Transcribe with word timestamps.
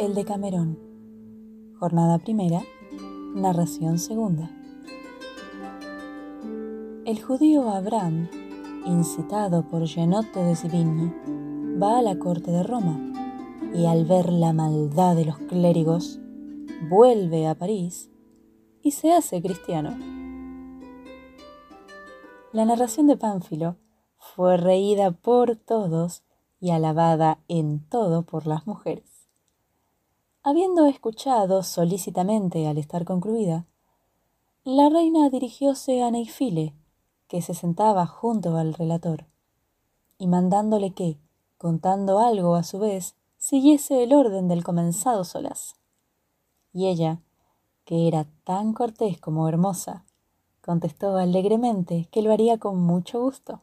El 0.00 0.14
de 0.14 0.24
Camerón. 0.24 0.78
Jornada 1.78 2.16
primera, 2.16 2.62
narración 3.34 3.98
segunda. 3.98 4.50
El 7.04 7.20
judío 7.20 7.68
Abraham, 7.68 8.30
incitado 8.86 9.68
por 9.68 9.84
Gianotto 9.84 10.42
de 10.42 10.56
Sivigny, 10.56 11.12
va 11.78 11.98
a 11.98 12.02
la 12.02 12.18
corte 12.18 12.50
de 12.50 12.62
Roma 12.62 12.98
y 13.74 13.84
al 13.84 14.06
ver 14.06 14.32
la 14.32 14.54
maldad 14.54 15.16
de 15.16 15.26
los 15.26 15.36
clérigos, 15.36 16.18
vuelve 16.88 17.46
a 17.46 17.54
París 17.54 18.10
y 18.80 18.92
se 18.92 19.12
hace 19.12 19.42
cristiano. 19.42 19.98
La 22.54 22.64
narración 22.64 23.06
de 23.06 23.18
Pánfilo 23.18 23.76
fue 24.16 24.56
reída 24.56 25.10
por 25.10 25.56
todos 25.56 26.22
y 26.58 26.70
alabada 26.70 27.40
en 27.48 27.86
todo 27.86 28.22
por 28.22 28.46
las 28.46 28.66
mujeres. 28.66 29.09
Habiendo 30.42 30.86
escuchado 30.86 31.62
solícitamente 31.62 32.66
al 32.66 32.78
estar 32.78 33.04
concluida, 33.04 33.66
la 34.64 34.88
reina 34.88 35.28
dirigióse 35.28 36.02
a 36.02 36.10
Neifile, 36.10 36.74
que 37.28 37.42
se 37.42 37.52
sentaba 37.52 38.06
junto 38.06 38.56
al 38.56 38.72
relator, 38.72 39.26
y 40.16 40.28
mandándole 40.28 40.94
que, 40.94 41.18
contando 41.58 42.20
algo 42.20 42.54
a 42.54 42.62
su 42.62 42.78
vez, 42.78 43.16
siguiese 43.36 44.02
el 44.02 44.14
orden 44.14 44.48
del 44.48 44.64
comenzado 44.64 45.24
solaz. 45.24 45.74
Y 46.72 46.86
ella, 46.86 47.20
que 47.84 48.08
era 48.08 48.26
tan 48.44 48.72
cortés 48.72 49.20
como 49.20 49.46
hermosa, 49.46 50.06
contestó 50.62 51.18
alegremente 51.18 52.08
que 52.10 52.22
lo 52.22 52.32
haría 52.32 52.56
con 52.56 52.78
mucho 52.78 53.20
gusto, 53.20 53.60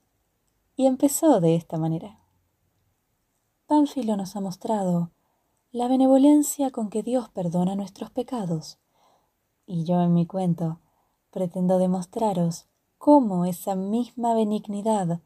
y 0.75 0.85
empezó 0.85 1.41
de 1.41 1.55
esta 1.55 1.79
manera. 1.79 2.19
Pánfilo 3.65 4.15
nos 4.15 4.35
ha 4.35 4.41
mostrado 4.41 5.09
la 5.71 5.89
benevolencia 5.89 6.71
con 6.71 6.89
que 6.89 7.03
Dios 7.03 7.27
perdona 7.29 7.75
nuestros 7.75 8.09
pecados. 8.09 8.79
Y 9.65 9.83
yo 9.83 10.01
en 10.01 10.13
mi 10.13 10.25
cuento 10.25 10.79
pretendo 11.29 11.77
demostraros 11.77 12.67
cómo 12.97 13.43
esa 13.43 13.75
misma 13.75 14.33
benignidad, 14.33 15.19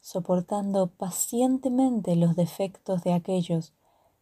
soportando 0.00 0.88
pacientemente 0.88 2.14
los 2.14 2.36
defectos 2.36 3.02
de 3.04 3.14
aquellos 3.14 3.72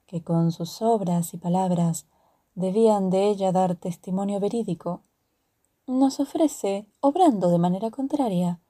que 0.06 0.22
con 0.22 0.52
sus 0.52 0.80
obras 0.80 1.34
y 1.34 1.38
palabras 1.38 2.06
debían 2.54 3.10
de 3.10 3.28
ella 3.28 3.50
dar 3.50 3.74
testimonio 3.74 4.38
verídico, 4.38 5.02
nos 5.88 6.20
ofrece, 6.20 6.88
obrando 7.00 7.50
de 7.50 7.58
manera 7.58 7.90
contraria, 7.90 8.60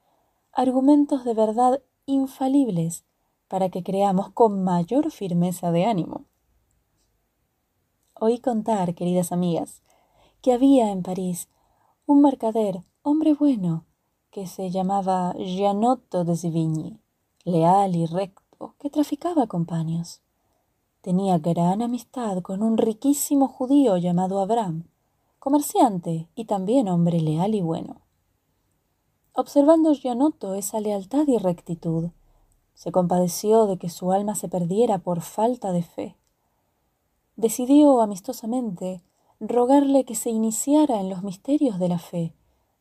argumentos 0.51 1.23
de 1.23 1.35
verdad 1.35 1.83
infalibles 2.07 3.05
para 3.47 3.69
que 3.69 3.83
creamos 3.83 4.31
con 4.31 4.63
mayor 4.63 5.11
firmeza 5.11 5.71
de 5.71 5.85
ánimo. 5.85 6.25
Oí 8.17 8.39
contar, 8.39 8.95
queridas 8.95 9.33
amigas, 9.33 9.81
que 10.41 10.53
había 10.53 10.89
en 10.89 11.03
París 11.03 11.49
un 12.05 12.21
mercader, 12.21 12.81
hombre 13.01 13.33
bueno, 13.33 13.83
que 14.31 14.47
se 14.47 14.71
llamaba 14.71 15.33
Gianotto 15.33 16.23
de 16.23 16.37
Sivigny, 16.37 17.01
leal 17.43 17.93
y 17.93 18.05
recto, 18.05 18.75
que 18.79 18.89
traficaba 18.89 19.47
con 19.47 19.65
paños. 19.65 20.21
Tenía 21.01 21.39
gran 21.39 21.81
amistad 21.81 22.41
con 22.41 22.63
un 22.63 22.77
riquísimo 22.77 23.49
judío 23.49 23.97
llamado 23.97 24.39
Abraham, 24.39 24.87
comerciante 25.37 26.29
y 26.35 26.45
también 26.45 26.87
hombre 26.87 27.19
leal 27.19 27.53
y 27.53 27.61
bueno. 27.61 27.99
Observando 29.33 29.93
Gianotto 29.93 30.55
esa 30.55 30.79
lealtad 30.79 31.27
y 31.27 31.37
rectitud, 31.37 32.11
se 32.75 32.93
compadeció 32.93 33.67
de 33.67 33.77
que 33.77 33.89
su 33.89 34.13
alma 34.13 34.35
se 34.35 34.47
perdiera 34.47 34.99
por 34.99 35.19
falta 35.19 35.73
de 35.73 35.83
fe 35.83 36.15
decidió 37.35 38.01
amistosamente 38.01 39.03
rogarle 39.39 40.05
que 40.05 40.15
se 40.15 40.29
iniciara 40.29 40.99
en 40.99 41.09
los 41.09 41.23
misterios 41.23 41.79
de 41.79 41.89
la 41.89 41.99
fe, 41.99 42.33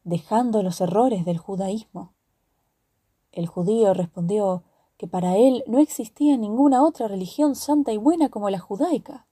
dejando 0.05 0.62
los 0.62 0.81
errores 0.81 1.25
del 1.25 1.39
judaísmo. 1.39 2.12
El 3.33 3.47
judío 3.47 3.95
respondió 3.95 4.62
que 4.97 5.09
para 5.09 5.37
él 5.37 5.65
no 5.67 5.81
existía 5.81 6.37
ninguna 6.37 6.84
otra 6.84 7.09
religión 7.09 7.56
santa 7.56 7.93
y 7.93 7.97
buena 7.97 8.29
como 8.29 8.49
la 8.51 8.61
judaica, 8.61 9.27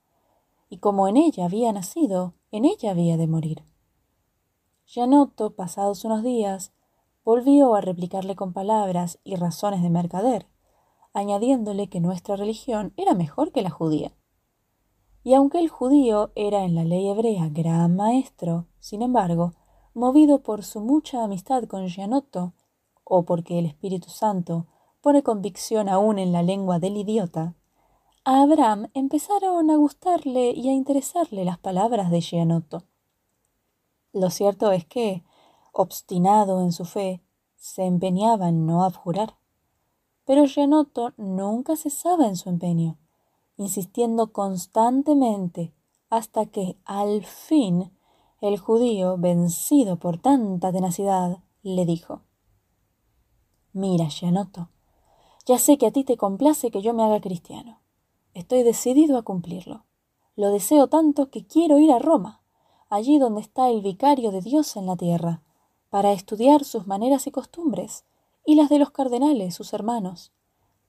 y 0.69 0.78
como 0.78 1.06
en 1.06 1.16
ella 1.16 1.44
había 1.44 1.72
nacido, 1.72 2.34
en 2.50 2.64
ella 2.64 2.91
había 2.91 3.16
de 3.16 3.28
morir. 3.28 3.62
Gianotto, 4.86 5.54
pasados 5.54 6.04
unos 6.04 6.22
días, 6.22 6.72
volvió 7.24 7.74
a 7.74 7.80
replicarle 7.80 8.34
con 8.34 8.52
palabras 8.52 9.18
y 9.22 9.36
razones 9.36 9.82
de 9.82 9.91
mercader, 9.91 10.47
añadiéndole 11.14 11.88
que 11.88 12.00
nuestra 12.00 12.36
religión 12.36 12.92
era 12.97 13.14
mejor 13.14 13.52
que 13.52 13.62
la 13.62 13.70
judía. 13.70 14.12
Y 15.25 15.34
aunque 15.34 15.59
el 15.60 15.69
judío 15.69 16.33
era 16.34 16.65
en 16.65 16.75
la 16.75 16.84
ley 16.84 17.09
hebrea 17.09 17.49
gran 17.49 17.94
maestro, 17.94 18.66
sin 18.81 19.03
embargo, 19.03 19.55
movido 19.94 20.43
por 20.43 20.65
su 20.65 20.81
mucha 20.81 21.22
amistad 21.22 21.65
con 21.65 21.87
Gianotto, 21.87 22.55
o 23.05 23.25
porque 23.25 23.59
el 23.59 23.66
Espíritu 23.66 24.10
Santo 24.10 24.66
pone 25.00 25.22
convicción 25.22 25.88
aún 25.88 26.19
en 26.19 26.33
la 26.33 26.43
lengua 26.43 26.78
del 26.78 26.97
idiota, 26.97 27.55
a 28.25 28.43
Abraham 28.43 28.88
empezaron 28.94 29.71
a 29.71 29.77
gustarle 29.77 30.53
y 30.53 30.69
a 30.69 30.72
interesarle 30.72 31.44
las 31.44 31.59
palabras 31.59 32.10
de 32.10 32.21
Gianotto. 32.21 32.84
Lo 34.12 34.31
cierto 34.31 34.71
es 34.71 34.84
que, 34.84 35.25
obstinado 35.72 36.62
en 36.62 36.71
su 36.71 36.84
fe, 36.84 37.21
se 37.56 37.84
empeñaba 37.84 38.49
en 38.49 38.66
no 38.66 38.84
abjurar. 38.84 39.37
Pero 40.25 40.47
Gianotto 40.47 41.15
nunca 41.16 41.77
cesaba 41.77 42.27
en 42.27 42.37
su 42.37 42.49
empeño 42.49 42.97
insistiendo 43.62 44.32
constantemente 44.32 45.72
hasta 46.10 46.46
que 46.46 46.76
al 46.84 47.24
fin 47.24 47.90
el 48.40 48.58
judío, 48.58 49.16
vencido 49.18 49.96
por 49.96 50.18
tanta 50.18 50.72
tenacidad, 50.72 51.38
le 51.62 51.86
dijo 51.86 52.22
Mira, 53.72 54.08
Gianotto, 54.08 54.68
ya 55.46 55.58
sé 55.58 55.78
que 55.78 55.86
a 55.86 55.92
ti 55.92 56.04
te 56.04 56.16
complace 56.16 56.70
que 56.70 56.82
yo 56.82 56.92
me 56.92 57.04
haga 57.04 57.20
cristiano. 57.20 57.80
Estoy 58.34 58.62
decidido 58.62 59.16
a 59.16 59.22
cumplirlo. 59.22 59.84
Lo 60.36 60.50
deseo 60.50 60.88
tanto 60.88 61.30
que 61.30 61.46
quiero 61.46 61.78
ir 61.78 61.92
a 61.92 61.98
Roma, 61.98 62.42
allí 62.90 63.18
donde 63.18 63.40
está 63.40 63.70
el 63.70 63.80
vicario 63.80 64.30
de 64.32 64.40
Dios 64.40 64.76
en 64.76 64.86
la 64.86 64.96
tierra, 64.96 65.42
para 65.88 66.12
estudiar 66.12 66.64
sus 66.64 66.86
maneras 66.86 67.26
y 67.26 67.30
costumbres, 67.30 68.04
y 68.44 68.54
las 68.56 68.68
de 68.68 68.78
los 68.78 68.90
cardenales, 68.90 69.54
sus 69.54 69.72
hermanos. 69.72 70.32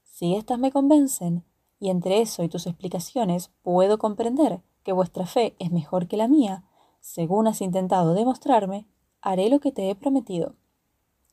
Si 0.02 0.34
éstas 0.34 0.58
me 0.58 0.72
convencen, 0.72 1.44
y 1.78 1.90
entre 1.90 2.20
eso 2.20 2.42
y 2.42 2.48
tus 2.48 2.66
explicaciones 2.66 3.50
puedo 3.62 3.98
comprender 3.98 4.62
que 4.82 4.92
vuestra 4.92 5.26
fe 5.26 5.56
es 5.58 5.70
mejor 5.72 6.08
que 6.08 6.16
la 6.16 6.28
mía, 6.28 6.64
según 7.00 7.46
has 7.46 7.60
intentado 7.60 8.14
demostrarme, 8.14 8.86
haré 9.20 9.48
lo 9.48 9.60
que 9.60 9.72
te 9.72 9.90
he 9.90 9.94
prometido. 9.94 10.54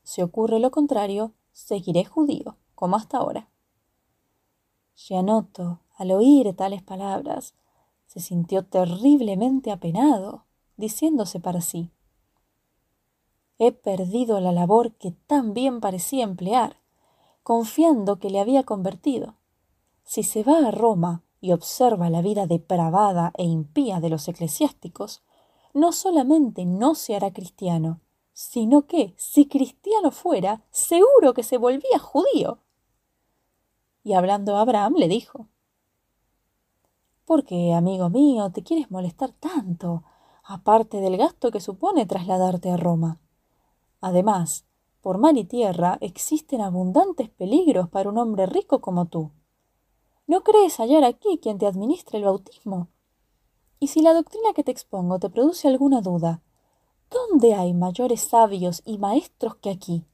Si 0.04 0.22
ocurre 0.22 0.60
lo 0.60 0.72
contrario, 0.72 1.34
seguiré 1.52 2.06
judío, 2.06 2.58
como 2.76 2.96
hasta 2.96 3.18
ahora. 3.18 3.50
Gianotto, 4.96 5.80
al 5.96 6.12
oír 6.12 6.54
tales 6.56 6.82
palabras, 6.82 7.56
se 8.08 8.20
sintió 8.20 8.66
terriblemente 8.66 9.72
apenado, 9.72 10.46
diciéndose 10.78 11.40
para 11.40 11.62
sí 11.62 11.92
He 13.58 13.72
perdido 13.72 14.40
la 14.40 14.52
labor 14.52 14.94
que 14.96 15.12
tan 15.12 15.54
bien 15.54 15.82
parecía 15.82 16.24
emplear, 16.24 16.78
confiando 17.44 18.18
que 18.18 18.30
le 18.32 18.40
había 18.40 18.64
convertido 18.64 19.36
si 20.04 20.24
se 20.24 20.44
va 20.44 20.68
a 20.68 20.72
Roma 20.72 21.24
y 21.40 21.52
observa 21.52 22.10
la 22.10 22.22
vida 22.22 22.48
depravada 22.48 23.32
e 23.38 23.44
impía 23.44 24.00
de 24.00 24.10
los 24.10 24.28
eclesiásticos, 24.28 25.24
no 25.74 25.92
solamente 25.92 26.66
no 26.66 26.96
se 26.96 27.16
hará 27.16 27.32
cristiano, 27.32 28.02
sino 28.34 28.88
que, 28.88 29.14
si 29.18 29.48
cristiano 29.48 30.12
fuera, 30.12 30.64
seguro 30.72 31.34
que 31.34 31.44
se 31.44 31.58
volvía 31.58 32.00
judío. 32.00 32.60
Y 34.04 34.14
hablando 34.14 34.58
a 34.58 34.62
Abraham 34.62 34.96
le 34.98 35.08
dijo, 35.08 35.48
¿Por 37.26 37.46
qué, 37.46 37.74
amigo 37.74 38.10
mío, 38.10 38.52
te 38.52 38.64
quieres 38.64 38.92
molestar 38.92 39.32
tanto, 39.32 40.04
aparte 40.44 40.98
del 40.98 41.18
gasto 41.18 41.52
que 41.52 41.62
supone 41.62 42.06
trasladarte 42.06 42.72
a 42.72 42.78
Roma? 42.78 43.22
Además, 44.02 44.66
por 45.02 45.18
mar 45.18 45.38
y 45.38 45.46
tierra 45.46 45.98
existen 46.02 46.62
abundantes 46.62 47.30
peligros 47.30 47.90
para 47.90 48.10
un 48.10 48.18
hombre 48.18 48.48
rico 48.48 48.82
como 48.82 49.06
tú. 49.06 49.32
¿No 50.32 50.46
crees 50.46 50.78
hallar 50.78 51.04
aquí 51.04 51.40
quien 51.42 51.58
te 51.58 51.68
administre 51.68 52.18
el 52.18 52.24
bautismo? 52.24 52.88
Y 53.82 53.88
si 53.88 54.02
la 54.02 54.14
doctrina 54.14 54.54
que 54.56 54.64
te 54.64 54.72
expongo 54.72 55.20
te 55.20 55.30
produce 55.30 55.68
alguna 55.68 56.00
duda, 56.00 56.42
¿dónde 57.10 57.54
hay 57.54 57.74
mayores 57.74 58.22
sabios 58.22 58.82
y 58.86 58.98
maestros 58.98 59.58
que 59.58 59.70
aquí, 59.70 60.06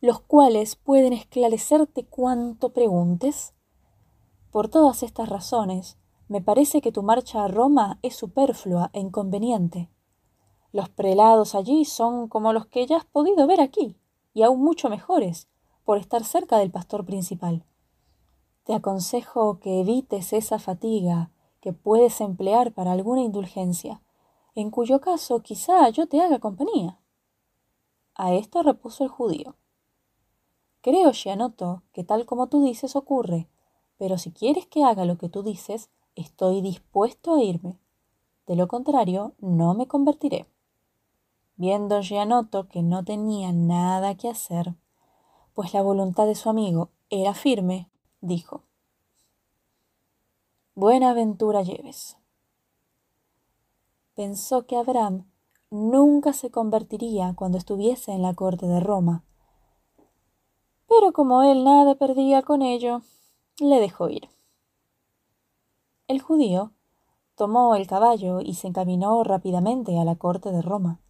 los 0.00 0.18
cuales 0.18 0.74
pueden 0.74 1.12
esclarecerte 1.12 2.04
cuanto 2.04 2.70
preguntes? 2.70 3.54
Por 4.50 4.66
todas 4.66 5.04
estas 5.04 5.28
razones, 5.28 5.98
me 6.26 6.40
parece 6.40 6.80
que 6.80 6.90
tu 6.90 7.04
marcha 7.04 7.44
a 7.44 7.46
Roma 7.46 8.00
es 8.02 8.16
superflua 8.16 8.90
e 8.92 8.98
inconveniente. 8.98 9.88
Los 10.72 10.88
prelados 10.88 11.54
allí 11.54 11.84
son 11.84 12.26
como 12.26 12.52
los 12.52 12.66
que 12.66 12.84
ya 12.88 12.96
has 12.96 13.04
podido 13.04 13.46
ver 13.46 13.60
aquí, 13.60 13.94
y 14.34 14.42
aún 14.42 14.64
mucho 14.64 14.88
mejores, 14.88 15.46
por 15.84 15.96
estar 15.96 16.24
cerca 16.24 16.58
del 16.58 16.72
pastor 16.72 17.04
principal. 17.04 17.64
Te 18.68 18.74
aconsejo 18.74 19.60
que 19.60 19.80
evites 19.80 20.34
esa 20.34 20.58
fatiga 20.58 21.30
que 21.62 21.72
puedes 21.72 22.20
emplear 22.20 22.74
para 22.74 22.92
alguna 22.92 23.22
indulgencia, 23.22 24.02
en 24.54 24.70
cuyo 24.70 25.00
caso 25.00 25.40
quizá 25.40 25.88
yo 25.88 26.06
te 26.06 26.20
haga 26.20 26.38
compañía. 26.38 27.00
A 28.14 28.34
esto 28.34 28.62
repuso 28.62 29.04
el 29.04 29.08
judío. 29.08 29.56
Creo, 30.82 31.12
Gianotto, 31.12 31.82
que 31.94 32.04
tal 32.04 32.26
como 32.26 32.48
tú 32.48 32.62
dices 32.62 32.94
ocurre, 32.94 33.48
pero 33.96 34.18
si 34.18 34.32
quieres 34.32 34.66
que 34.66 34.84
haga 34.84 35.06
lo 35.06 35.16
que 35.16 35.30
tú 35.30 35.42
dices, 35.42 35.88
estoy 36.14 36.60
dispuesto 36.60 37.36
a 37.36 37.42
irme. 37.42 37.78
De 38.46 38.54
lo 38.54 38.68
contrario, 38.68 39.32
no 39.38 39.72
me 39.72 39.88
convertiré. 39.88 40.46
Viendo 41.56 42.02
Gianotto 42.02 42.68
que 42.68 42.82
no 42.82 43.02
tenía 43.02 43.50
nada 43.50 44.14
que 44.14 44.28
hacer, 44.28 44.74
pues 45.54 45.72
la 45.72 45.80
voluntad 45.80 46.26
de 46.26 46.34
su 46.34 46.50
amigo 46.50 46.90
era 47.08 47.32
firme, 47.32 47.88
dijo, 48.20 48.64
Buena 50.74 51.10
aventura 51.10 51.62
lleves. 51.62 52.16
Pensó 54.14 54.66
que 54.66 54.76
Abraham 54.76 55.30
nunca 55.70 56.32
se 56.32 56.50
convertiría 56.50 57.34
cuando 57.34 57.58
estuviese 57.58 58.12
en 58.12 58.22
la 58.22 58.34
corte 58.34 58.66
de 58.66 58.80
Roma, 58.80 59.24
pero 60.88 61.12
como 61.12 61.42
él 61.42 61.64
nada 61.64 61.96
perdía 61.96 62.42
con 62.42 62.62
ello, 62.62 63.02
le 63.60 63.80
dejó 63.80 64.08
ir. 64.08 64.28
El 66.06 66.22
judío 66.22 66.72
tomó 67.34 67.74
el 67.74 67.86
caballo 67.86 68.40
y 68.40 68.54
se 68.54 68.68
encaminó 68.68 69.22
rápidamente 69.22 69.98
a 69.98 70.04
la 70.04 70.16
corte 70.16 70.50
de 70.50 70.62
Roma, 70.62 71.00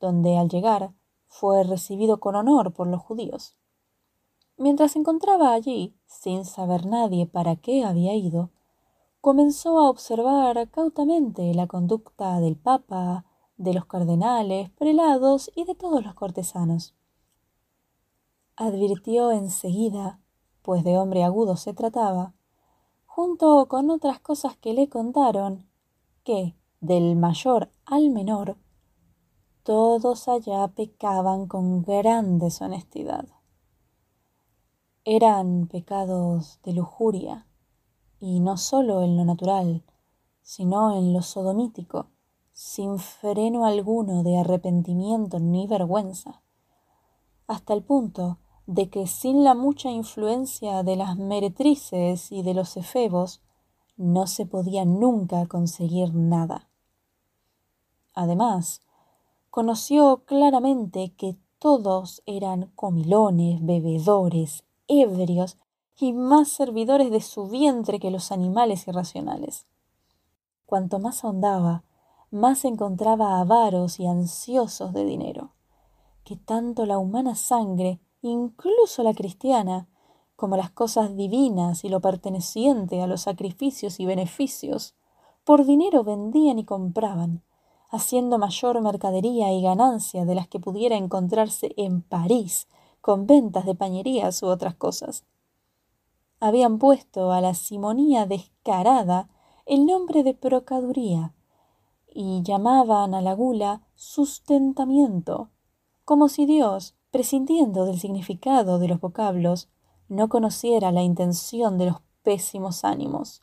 donde 0.00 0.36
al 0.36 0.48
llegar 0.48 0.92
fue 1.28 1.62
recibido 1.64 2.18
con 2.18 2.34
honor 2.34 2.72
por 2.72 2.88
los 2.88 3.00
judíos. 3.00 3.56
Mientras 4.62 4.92
se 4.92 5.00
encontraba 5.00 5.54
allí, 5.54 5.92
sin 6.06 6.44
saber 6.44 6.86
nadie 6.86 7.26
para 7.26 7.56
qué 7.56 7.84
había 7.84 8.14
ido, 8.14 8.50
comenzó 9.20 9.80
a 9.80 9.90
observar 9.90 10.70
cautamente 10.70 11.52
la 11.52 11.66
conducta 11.66 12.38
del 12.38 12.54
Papa, 12.54 13.24
de 13.56 13.74
los 13.74 13.86
cardenales, 13.86 14.70
prelados 14.70 15.50
y 15.56 15.64
de 15.64 15.74
todos 15.74 16.04
los 16.04 16.14
cortesanos. 16.14 16.94
Advirtió 18.54 19.32
enseguida, 19.32 20.20
pues 20.62 20.84
de 20.84 20.96
hombre 20.96 21.24
agudo 21.24 21.56
se 21.56 21.74
trataba, 21.74 22.32
junto 23.04 23.66
con 23.66 23.90
otras 23.90 24.20
cosas 24.20 24.56
que 24.56 24.74
le 24.74 24.88
contaron, 24.88 25.66
que, 26.22 26.54
del 26.80 27.16
mayor 27.16 27.72
al 27.84 28.10
menor, 28.10 28.56
todos 29.64 30.28
allá 30.28 30.68
pecaban 30.68 31.48
con 31.48 31.82
gran 31.82 32.38
deshonestidad. 32.38 33.41
Eran 35.04 35.66
pecados 35.66 36.60
de 36.62 36.74
lujuria, 36.74 37.48
y 38.20 38.38
no 38.38 38.56
sólo 38.56 39.02
en 39.02 39.16
lo 39.16 39.24
natural, 39.24 39.82
sino 40.42 40.96
en 40.96 41.12
lo 41.12 41.22
sodomítico, 41.22 42.06
sin 42.52 43.00
freno 43.00 43.66
alguno 43.66 44.22
de 44.22 44.38
arrepentimiento 44.38 45.40
ni 45.40 45.66
vergüenza, 45.66 46.40
hasta 47.48 47.74
el 47.74 47.82
punto 47.82 48.38
de 48.66 48.90
que 48.90 49.08
sin 49.08 49.42
la 49.42 49.56
mucha 49.56 49.90
influencia 49.90 50.84
de 50.84 50.94
las 50.94 51.16
meretrices 51.16 52.30
y 52.30 52.44
de 52.44 52.54
los 52.54 52.76
efebos, 52.76 53.40
no 53.96 54.28
se 54.28 54.46
podía 54.46 54.84
nunca 54.84 55.46
conseguir 55.46 56.14
nada. 56.14 56.68
Además, 58.14 58.82
conoció 59.50 60.22
claramente 60.26 61.12
que 61.16 61.36
todos 61.58 62.22
eran 62.24 62.70
comilones, 62.76 63.66
bebedores, 63.66 64.64
ebrios 65.00 65.56
y 65.98 66.12
más 66.12 66.48
servidores 66.48 67.10
de 67.10 67.20
su 67.20 67.48
vientre 67.48 68.00
que 68.00 68.10
los 68.10 68.32
animales 68.32 68.86
irracionales. 68.88 69.66
Cuanto 70.66 70.98
más 70.98 71.24
ahondaba, 71.24 71.84
más 72.30 72.64
encontraba 72.64 73.40
avaros 73.40 74.00
y 74.00 74.06
ansiosos 74.06 74.92
de 74.92 75.04
dinero, 75.04 75.52
que 76.24 76.36
tanto 76.36 76.86
la 76.86 76.98
humana 76.98 77.34
sangre 77.34 78.00
incluso 78.22 79.02
la 79.02 79.12
cristiana, 79.12 79.88
como 80.36 80.56
las 80.56 80.70
cosas 80.70 81.14
divinas 81.14 81.84
y 81.84 81.88
lo 81.88 82.00
perteneciente 82.00 83.02
a 83.02 83.06
los 83.06 83.22
sacrificios 83.22 84.00
y 84.00 84.06
beneficios, 84.06 84.94
por 85.44 85.64
dinero 85.64 86.04
vendían 86.04 86.58
y 86.58 86.64
compraban, 86.64 87.42
haciendo 87.90 88.38
mayor 88.38 88.80
mercadería 88.80 89.52
y 89.52 89.60
ganancia 89.62 90.24
de 90.24 90.34
las 90.34 90.48
que 90.48 90.58
pudiera 90.58 90.96
encontrarse 90.96 91.74
en 91.76 92.00
París 92.00 92.66
con 93.02 93.26
ventas 93.26 93.66
de 93.66 93.74
pañerías 93.74 94.42
u 94.42 94.46
otras 94.46 94.74
cosas. 94.74 95.26
Habían 96.40 96.78
puesto 96.78 97.32
a 97.32 97.42
la 97.42 97.52
simonía 97.52 98.24
descarada 98.24 99.28
el 99.66 99.84
nombre 99.84 100.22
de 100.22 100.32
procaduría 100.32 101.34
y 102.06 102.42
llamaban 102.42 103.14
a 103.14 103.20
la 103.20 103.34
gula 103.34 103.82
sustentamiento, 103.94 105.50
como 106.04 106.30
si 106.30 106.46
Dios 106.46 106.94
prescindiendo 107.12 107.84
del 107.84 108.00
significado 108.00 108.78
de 108.78 108.88
los 108.88 108.98
vocablos, 108.98 109.68
no 110.08 110.28
conociera 110.28 110.90
la 110.92 111.02
intención 111.02 111.76
de 111.76 111.86
los 111.86 111.96
pésimos 112.22 112.84
ánimos, 112.84 113.42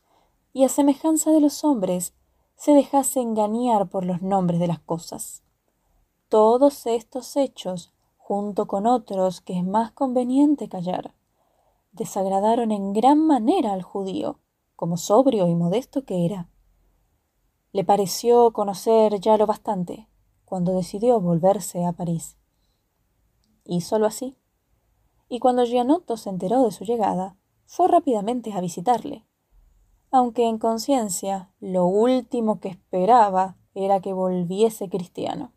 y 0.52 0.64
a 0.64 0.70
semejanza 0.70 1.32
de 1.32 1.40
los 1.40 1.64
hombres, 1.64 2.14
se 2.56 2.74
dejase 2.74 3.22
engañar 3.22 3.88
por 3.88 4.06
los 4.06 4.24
nombres 4.24 4.60
de 4.60 4.68
las 4.68 4.80
cosas. 4.80 5.44
Todos 6.30 6.88
estos 6.88 7.38
hechos, 7.38 7.94
junto 8.30 8.68
con 8.68 8.86
otros 8.86 9.42
que 9.42 9.58
es 9.58 9.66
más 9.66 9.92
conveniente 9.92 10.70
callar, 10.70 11.16
desagradaron 11.94 12.72
en 12.72 12.94
gran 12.94 13.18
manera 13.18 13.74
al 13.74 13.82
judío, 13.82 14.40
como 14.76 14.98
sobrio 14.98 15.48
y 15.48 15.56
modesto 15.56 16.06
que 16.06 16.28
era. 16.28 16.48
Le 17.72 17.84
pareció 17.84 18.54
conocer 18.54 19.20
ya 19.20 19.36
lo 19.36 19.48
bastante, 19.48 20.08
cuando 20.46 20.74
decidió 20.74 21.20
volverse 21.20 21.84
a 21.84 21.94
París 21.94 22.38
y 23.66 23.82
solo 23.82 24.06
así. 24.06 24.38
Y 25.28 25.40
cuando 25.40 25.66
Gianotto 25.66 26.16
se 26.16 26.30
enteró 26.30 26.64
de 26.64 26.72
su 26.72 26.84
llegada, 26.84 27.36
fue 27.66 27.88
rápidamente 27.88 28.54
a 28.54 28.62
visitarle, 28.62 29.26
aunque 30.12 30.48
en 30.48 30.60
conciencia 30.60 31.52
lo 31.60 31.88
último 31.88 32.60
que 32.60 32.70
esperaba 32.70 33.58
era 33.74 34.02
que 34.02 34.14
volviese 34.14 34.88
cristiano. 34.88 35.52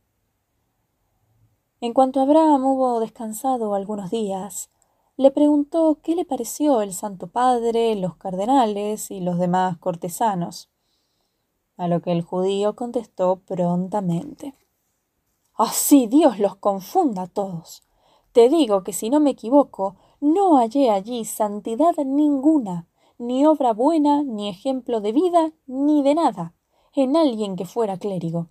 En 1.83 1.95
cuanto 1.95 2.21
Abraham 2.21 2.65
hubo 2.65 3.01
descansado 3.01 3.75
algunos 3.75 4.09
días, 4.09 4.71
le 5.17 5.33
preguntó 5.33 5.99
qué 6.01 6.15
le 6.15 6.25
pareció 6.25 6.81
el 6.81 6.95
Santo 6.95 7.27
Padre, 7.27 7.97
los 7.97 8.15
cardenales 8.15 9.11
y 9.11 9.19
los 9.19 9.37
demás 9.37 9.79
cortesanos, 9.79 10.71
a 11.77 11.89
lo 11.89 12.01
que 12.01 12.13
el 12.13 12.23
judío 12.23 12.77
contestó 12.77 13.41
prontamente. 13.41 14.55
Así 15.55 16.07
Dios 16.07 16.39
los 16.39 16.55
confunda 16.55 17.23
a 17.23 17.27
todos. 17.27 17.83
Te 18.31 18.49
digo 18.49 18.85
que 18.85 18.93
si 18.93 19.11
no 19.11 19.19
me 19.19 19.31
equivoco, 19.31 19.97
no 20.21 20.59
hallé 20.59 20.89
allí 20.89 21.25
santidad 21.25 21.97
ninguna, 21.97 22.87
ni 23.19 23.45
obra 23.45 23.73
buena, 23.73 24.23
ni 24.23 24.49
ejemplo 24.49 25.01
de 25.01 25.11
vida, 25.11 25.51
ni 25.67 26.05
de 26.05 26.15
nada, 26.15 26.55
en 26.95 27.17
alguien 27.17 27.57
que 27.57 27.65
fuera 27.65 27.97
clérigo. 27.97 28.47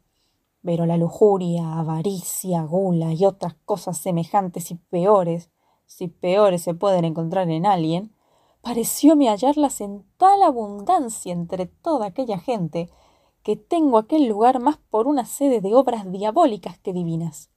Pero 0.64 0.86
la 0.86 0.98
lujuria, 0.98 1.80
avaricia, 1.80 2.64
gula 2.64 3.14
y 3.14 3.26
otras 3.26 3.56
cosas 3.66 3.98
semejantes 3.98 4.72
y 4.72 4.76
peores, 4.76 5.50
si 5.86 6.08
peores 6.08 6.62
se 6.62 6.74
pueden 6.74 7.06
encontrar 7.06 7.50
en 7.50 7.66
alguien, 7.66 8.14
parecióme 8.62 9.30
hallarlas 9.30 9.82
en 9.82 10.06
tal 10.18 10.44
abundancia 10.44 11.34
entre 11.34 11.66
toda 11.66 12.08
aquella 12.08 12.38
gente, 12.38 12.90
que 13.44 13.56
tengo 13.56 13.98
aquel 13.98 14.28
lugar 14.28 14.60
más 14.60 14.78
por 14.78 15.08
una 15.08 15.26
sede 15.26 15.62
de 15.62 15.74
obras 15.74 16.12
diabólicas 16.12 16.78
que 16.78 16.94
divinas. 16.94 17.50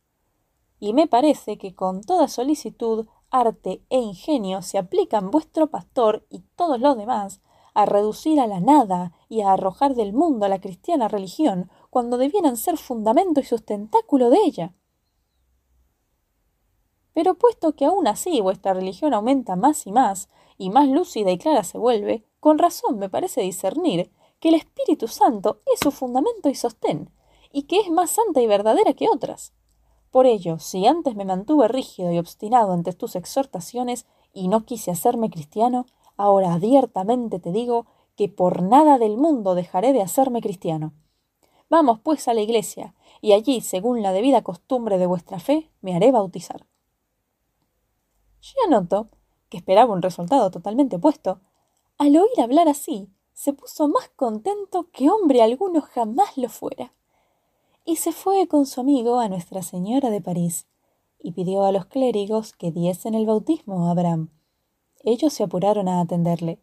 Y 0.81 0.95
me 0.95 1.07
parece 1.07 1.59
que 1.59 1.75
con 1.75 2.03
toda 2.03 2.29
solicitud, 2.29 3.07
arte 3.31 3.83
e 3.91 3.99
ingenio 3.99 4.63
se 4.63 4.79
aplican 4.79 5.31
vuestro 5.31 5.67
pastor 5.69 6.27
y 6.31 6.41
todos 6.57 6.81
los 6.81 6.97
demás 6.97 7.41
a 7.75 7.87
reducir 7.87 8.41
a 8.41 8.47
la 8.47 8.61
nada 8.61 9.13
y 9.29 9.43
a 9.43 9.53
arrojar 9.53 9.95
del 9.95 10.13
mundo 10.13 10.47
a 10.47 10.49
la 10.49 10.61
cristiana 10.61 11.09
religión 11.09 11.71
cuando 11.95 12.19
debieran 12.19 12.57
ser 12.57 12.77
fundamento 12.77 13.39
y 13.39 13.45
sustentáculo 13.45 14.29
de 14.29 14.39
ella. 14.45 14.75
Pero 17.13 17.39
puesto 17.39 17.77
que 17.77 17.85
aún 17.85 18.09
así 18.09 18.41
vuestra 18.41 18.75
religión 18.75 19.15
aumenta 19.15 19.55
más 19.55 19.87
y 19.87 19.93
más, 19.93 20.29
y 20.59 20.71
más 20.71 20.89
lúcida 20.89 21.31
y 21.31 21.39
clara 21.39 21.63
se 21.63 21.79
vuelve, 21.79 22.25
con 22.41 22.59
razón 22.59 22.99
me 22.99 23.09
parece 23.09 23.43
discernir 23.43 24.11
que 24.41 24.49
el 24.49 24.57
Espíritu 24.57 25.07
Santo 25.07 25.61
es 25.73 25.79
su 25.79 25.93
fundamento 25.93 26.49
y 26.49 26.57
sostén, 26.57 27.11
y 27.53 27.63
que 27.63 27.79
es 27.79 27.91
más 27.91 28.11
santa 28.11 28.43
y 28.43 28.49
verdadera 28.49 28.95
que 28.95 29.09
otras. 29.09 29.53
Por 30.11 30.27
ello, 30.27 30.59
si 30.59 30.89
antes 30.89 31.15
me 31.15 31.25
mantuve 31.25 31.69
rígido 31.69 32.11
y 32.11 32.19
obstinado 32.19 32.73
ante 32.73 32.93
tus 32.93 33.15
exhortaciones 33.15 34.05
y 34.33 34.49
no 34.49 34.65
quise 34.65 34.91
hacerme 34.91 35.31
cristiano, 35.31 35.87
ahora 36.17 36.55
abiertamente 36.55 37.39
te 37.39 37.53
digo 37.53 37.87
que 38.17 38.29
por 38.29 38.63
nada 38.63 38.99
del 38.99 39.17
mundo 39.17 39.55
dejaré 39.55 39.93
de 39.93 40.03
hacerme 40.03 40.41
cristiano. 40.41 40.93
Vamos 41.77 41.99
pues 41.99 42.29
a 42.29 42.35
la 42.35 42.41
iglesia, 42.41 42.95
y 43.21 43.33
allí, 43.33 43.61
según 43.61 44.01
la 44.01 44.13
debida 44.13 44.43
costumbre 44.43 44.97
de 44.97 45.09
vuestra 45.09 45.41
fe, 45.41 45.73
me 45.81 45.97
haré 45.97 46.13
bautizar. 46.13 46.69
Yo 48.41 48.71
noto 48.71 49.09
que 49.49 49.57
esperaba 49.57 49.93
un 49.93 50.01
resultado 50.01 50.53
totalmente 50.53 50.95
opuesto. 50.95 51.41
Al 51.99 52.17
oír 52.17 52.41
hablar 52.41 52.69
así, 52.69 53.11
se 53.33 53.55
puso 53.55 53.89
más 53.89 54.09
contento 54.15 54.89
que 54.93 55.11
hombre 55.11 55.43
alguno 55.43 55.81
jamás 55.81 56.39
lo 56.39 56.49
fuera. 56.49 56.93
Y 57.85 57.97
se 57.97 58.13
fue 58.13 58.47
con 58.47 58.67
su 58.67 58.81
amigo 58.81 59.19
a 59.19 59.29
Nuestra 59.29 59.65
Señora 59.65 60.11
de 60.11 60.21
París, 60.21 60.69
y 61.19 61.33
pidió 61.33 61.65
a 61.65 61.73
los 61.73 61.87
clérigos 61.87 62.53
que 62.53 62.71
diesen 62.71 63.15
el 63.15 63.27
bautismo 63.27 63.89
a 63.89 63.91
Abraham. 63.91 64.31
Ellos 65.03 65.33
se 65.33 65.43
apuraron 65.43 65.89
a 65.89 66.01
atenderle, 66.01 66.61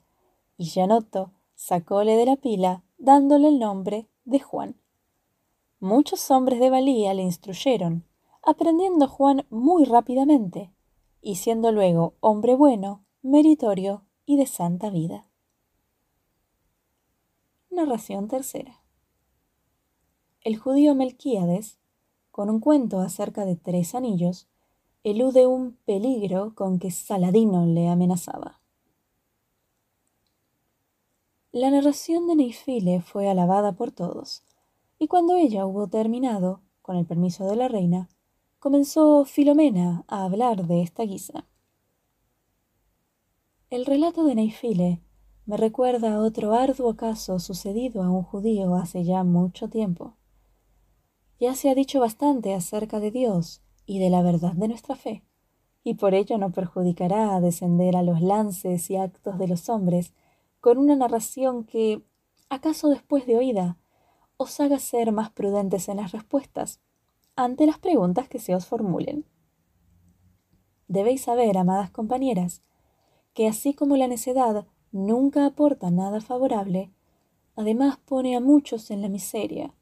y 0.56 0.70
Janotto 0.70 1.34
sacóle 1.54 2.16
de 2.16 2.28
la 2.28 2.38
pila 2.38 2.86
dándole 2.98 3.50
el 3.50 3.60
nombre 3.60 4.08
de 4.24 4.40
Juan. 4.40 4.81
Muchos 5.84 6.30
hombres 6.30 6.60
de 6.60 6.70
valía 6.70 7.12
le 7.16 7.24
instruyeron, 7.24 8.06
aprendiendo 8.44 9.08
Juan 9.08 9.48
muy 9.50 9.84
rápidamente, 9.84 10.72
y 11.24 11.38
siendo 11.38 11.72
luego 11.72 12.14
hombre 12.20 12.54
bueno, 12.54 13.04
meritorio 13.24 14.06
y 14.28 14.38
de 14.38 14.46
santa 14.46 14.92
vida. 14.92 15.26
Narración 17.72 18.28
tercera. 18.28 18.84
El 20.42 20.56
judío 20.56 20.94
Melquíades, 20.94 21.80
con 22.30 22.52
un 22.52 22.60
cuento 22.60 23.00
acerca 23.00 23.44
de 23.46 23.56
tres 23.56 23.96
anillos, 23.96 24.48
elude 25.04 25.48
un 25.48 25.78
peligro 25.86 26.54
con 26.54 26.78
que 26.78 26.92
Saladino 26.92 27.66
le 27.66 27.90
amenazaba. 27.90 28.62
La 31.52 31.72
narración 31.72 32.28
de 32.28 32.36
Neifile 32.36 33.02
fue 33.02 33.28
alabada 33.28 33.72
por 33.72 33.92
todos, 33.92 34.44
y 35.02 35.08
cuando 35.08 35.36
ella 35.36 35.66
hubo 35.66 35.88
terminado, 35.88 36.62
con 36.84 36.96
el 36.96 37.08
permiso 37.08 37.48
de 37.50 37.56
la 37.56 37.68
reina, 37.68 38.08
comenzó 38.60 39.26
Filomena 39.26 40.06
a 40.08 40.26
hablar 40.26 40.68
de 40.68 40.84
esta 40.84 41.02
guisa. 41.02 41.48
El 43.72 43.88
relato 43.88 44.24
de 44.26 44.36
Neifile 44.36 45.02
me 45.48 45.58
recuerda 45.58 46.14
a 46.14 46.20
otro 46.20 46.54
arduo 46.54 46.96
caso 46.98 47.40
sucedido 47.40 48.04
a 48.04 48.12
un 48.12 48.22
judío 48.22 48.76
hace 48.76 49.04
ya 49.04 49.24
mucho 49.24 49.72
tiempo. 49.72 50.18
Ya 51.40 51.56
se 51.56 51.72
ha 51.72 51.74
dicho 51.74 52.00
bastante 52.00 52.54
acerca 52.54 53.00
de 53.00 53.10
Dios 53.10 53.64
y 53.88 53.98
de 53.98 54.12
la 54.12 54.22
verdad 54.22 54.54
de 54.54 54.68
nuestra 54.68 54.96
fe, 54.96 55.24
y 55.84 55.96
por 55.96 56.14
ello 56.14 56.38
no 56.38 56.52
perjudicará 56.52 57.36
a 57.36 57.42
descender 57.42 57.96
a 57.96 58.04
los 58.04 58.22
lances 58.22 58.88
y 58.92 58.98
actos 58.98 59.40
de 59.40 59.48
los 59.48 59.68
hombres 59.68 60.14
con 60.60 60.78
una 60.78 60.96
narración 60.96 61.64
que, 61.64 62.04
acaso 62.50 62.88
después 62.90 63.26
de 63.26 63.38
oída, 63.38 63.80
os 64.42 64.60
haga 64.60 64.80
ser 64.80 65.12
más 65.12 65.30
prudentes 65.30 65.88
en 65.90 65.98
las 65.98 66.12
respuestas 66.12 66.80
ante 67.36 67.66
las 67.66 67.80
preguntas 67.80 68.28
que 68.28 68.40
se 68.40 68.56
os 68.56 68.66
formulen. 68.66 69.26
Debéis 70.88 71.22
saber, 71.22 71.58
amadas 71.58 71.92
compañeras, 71.92 72.62
que 73.34 73.48
así 73.48 73.74
como 73.74 73.96
la 73.98 74.08
necedad 74.08 74.66
nunca 74.92 75.46
aporta 75.46 75.90
nada 75.90 76.22
favorable, 76.22 76.92
además 77.56 77.98
pone 77.98 78.36
a 78.36 78.40
muchos 78.40 78.92
en 78.92 79.02
la 79.02 79.10
miseria, 79.10 79.74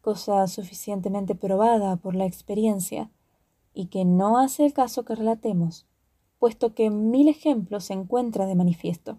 cosa 0.00 0.46
suficientemente 0.46 1.34
probada 1.34 1.96
por 1.96 2.14
la 2.14 2.26
experiencia, 2.26 3.10
y 3.74 3.86
que 3.86 4.04
no 4.04 4.38
hace 4.38 4.64
el 4.64 4.72
caso 4.72 5.04
que 5.04 5.14
relatemos, 5.14 5.86
puesto 6.38 6.74
que 6.74 6.90
mil 6.90 7.28
ejemplos 7.28 7.84
se 7.84 7.92
encuentra 7.92 8.46
de 8.46 8.54
manifiesto 8.54 9.18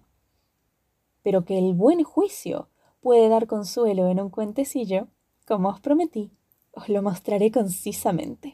pero 1.23 1.45
que 1.45 1.57
el 1.57 1.73
buen 1.73 2.03
juicio 2.03 2.69
puede 3.01 3.29
dar 3.29 3.47
consuelo 3.47 4.07
en 4.07 4.19
un 4.19 4.29
cuentecillo, 4.29 5.07
como 5.47 5.69
os 5.69 5.79
prometí, 5.79 6.31
os 6.71 6.89
lo 6.89 7.01
mostraré 7.01 7.51
concisamente. 7.51 8.53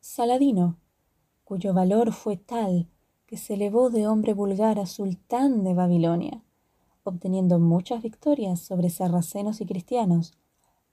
Saladino, 0.00 0.76
cuyo 1.44 1.74
valor 1.74 2.12
fue 2.12 2.36
tal 2.36 2.88
que 3.26 3.36
se 3.36 3.54
elevó 3.54 3.90
de 3.90 4.06
hombre 4.06 4.34
vulgar 4.34 4.78
a 4.78 4.86
sultán 4.86 5.62
de 5.62 5.74
Babilonia, 5.74 6.42
obteniendo 7.04 7.58
muchas 7.58 8.02
victorias 8.02 8.60
sobre 8.60 8.90
sarracenos 8.90 9.60
y 9.60 9.66
cristianos, 9.66 10.32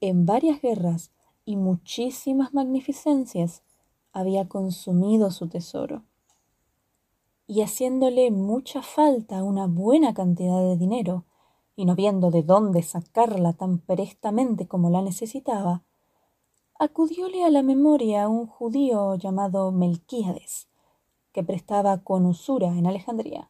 en 0.02 0.26
varias 0.26 0.62
guerras 0.62 1.12
y 1.46 1.56
muchísimas 1.56 2.54
magnificencias, 2.54 3.64
había 4.14 4.48
consumido 4.48 5.32
su 5.32 5.48
tesoro 5.48 6.04
y 7.48 7.62
haciéndole 7.62 8.30
mucha 8.30 8.82
falta 8.82 9.42
una 9.42 9.68
buena 9.68 10.14
cantidad 10.14 10.62
de 10.62 10.76
dinero, 10.76 11.24
y 11.78 11.86
no 11.86 11.96
viendo 11.96 12.30
de 12.30 12.44
dónde 12.44 12.84
sacarla 12.84 13.54
tan 13.54 13.78
prestamente 13.78 14.68
como 14.68 14.90
la 14.90 15.02
necesitaba, 15.02 15.84
acudióle 16.78 17.46
a 17.46 17.50
la 17.50 17.64
memoria 17.64 18.28
un 18.28 18.48
judío 18.48 19.16
llamado 19.16 19.72
Melquíades, 19.72 20.68
que 21.32 21.42
prestaba 21.42 22.00
con 22.00 22.26
usura 22.26 22.68
en 22.68 22.86
Alejandría. 22.86 23.50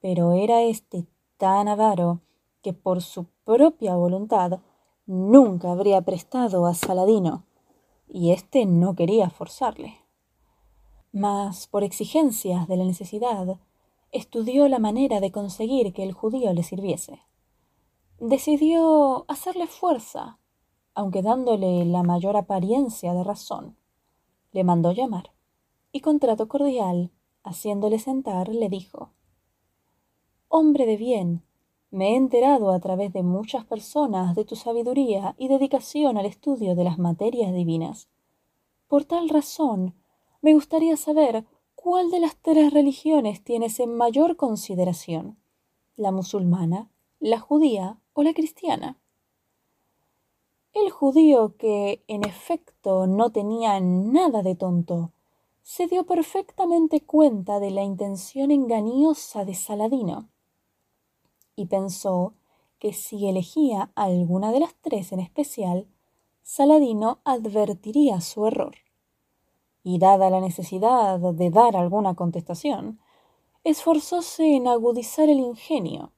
Pero 0.00 0.34
era 0.34 0.62
éste 0.62 1.08
tan 1.36 1.66
avaro 1.66 2.20
que 2.62 2.72
por 2.72 3.02
su 3.02 3.26
propia 3.44 3.96
voluntad 3.96 4.60
nunca 5.04 5.72
habría 5.72 6.02
prestado 6.02 6.66
a 6.66 6.74
Saladino, 6.74 7.44
y 8.06 8.30
éste 8.30 8.66
no 8.66 8.94
quería 8.94 9.28
forzarle 9.28 10.04
mas 11.14 11.68
por 11.68 11.84
exigencias 11.84 12.66
de 12.66 12.76
la 12.76 12.84
necesidad, 12.84 13.60
estudió 14.14 14.68
la 14.68 14.78
manera 14.78 15.20
de 15.20 15.32
conseguir 15.32 15.92
que 15.92 16.04
el 16.04 16.12
judío 16.12 16.52
le 16.52 16.62
sirviese. 16.62 17.20
Decidió 18.20 19.24
hacerle 19.28 19.66
fuerza, 19.66 20.38
aunque 20.94 21.20
dándole 21.20 21.84
la 21.84 22.04
mayor 22.04 22.36
apariencia 22.36 23.12
de 23.12 23.24
razón. 23.24 23.76
Le 24.52 24.62
mandó 24.62 24.92
llamar, 24.92 25.32
y 25.90 26.00
con 26.00 26.20
trato 26.20 26.46
cordial, 26.46 27.10
haciéndole 27.42 27.98
sentar, 27.98 28.48
le 28.48 28.68
dijo 28.68 29.10
Hombre 30.48 30.86
de 30.86 30.96
bien, 30.96 31.42
me 31.90 32.12
he 32.12 32.16
enterado 32.16 32.70
a 32.70 32.78
través 32.78 33.12
de 33.12 33.24
muchas 33.24 33.64
personas 33.64 34.36
de 34.36 34.44
tu 34.44 34.54
sabiduría 34.54 35.34
y 35.38 35.48
dedicación 35.48 36.18
al 36.18 36.26
estudio 36.26 36.76
de 36.76 36.84
las 36.84 36.98
materias 36.98 37.52
divinas. 37.52 38.08
Por 38.86 39.04
tal 39.04 39.28
razón, 39.28 39.94
me 40.40 40.54
gustaría 40.54 40.96
saber 40.96 41.44
cuál 41.84 42.10
de 42.10 42.18
las 42.18 42.34
tres 42.36 42.72
religiones 42.72 43.44
tienes 43.44 43.78
en 43.78 43.94
mayor 43.94 44.36
consideración, 44.36 45.36
la 45.96 46.12
musulmana, 46.12 46.88
la 47.20 47.38
judía 47.38 48.00
o 48.14 48.22
la 48.22 48.32
cristiana. 48.32 48.96
El 50.72 50.90
judío, 50.90 51.58
que 51.58 52.02
en 52.08 52.24
efecto 52.24 53.06
no 53.06 53.32
tenía 53.32 53.78
nada 53.80 54.42
de 54.42 54.54
tonto, 54.54 55.12
se 55.62 55.86
dio 55.86 56.06
perfectamente 56.06 57.02
cuenta 57.02 57.60
de 57.60 57.70
la 57.70 57.82
intención 57.82 58.50
engañosa 58.50 59.44
de 59.44 59.54
Saladino 59.54 60.30
y 61.54 61.66
pensó 61.66 62.32
que 62.78 62.94
si 62.94 63.28
elegía 63.28 63.92
alguna 63.94 64.52
de 64.52 64.60
las 64.60 64.74
tres 64.80 65.12
en 65.12 65.20
especial, 65.20 65.86
Saladino 66.42 67.18
advertiría 67.24 68.22
su 68.22 68.46
error 68.46 68.83
y 69.84 69.98
dada 69.98 70.30
la 70.30 70.40
necesidad 70.40 71.20
de 71.20 71.50
dar 71.50 71.76
alguna 71.76 72.14
contestación, 72.14 72.98
esforzóse 73.62 74.56
en 74.56 74.66
agudizar 74.66 75.28
el 75.28 75.38
ingenio, 75.38 76.10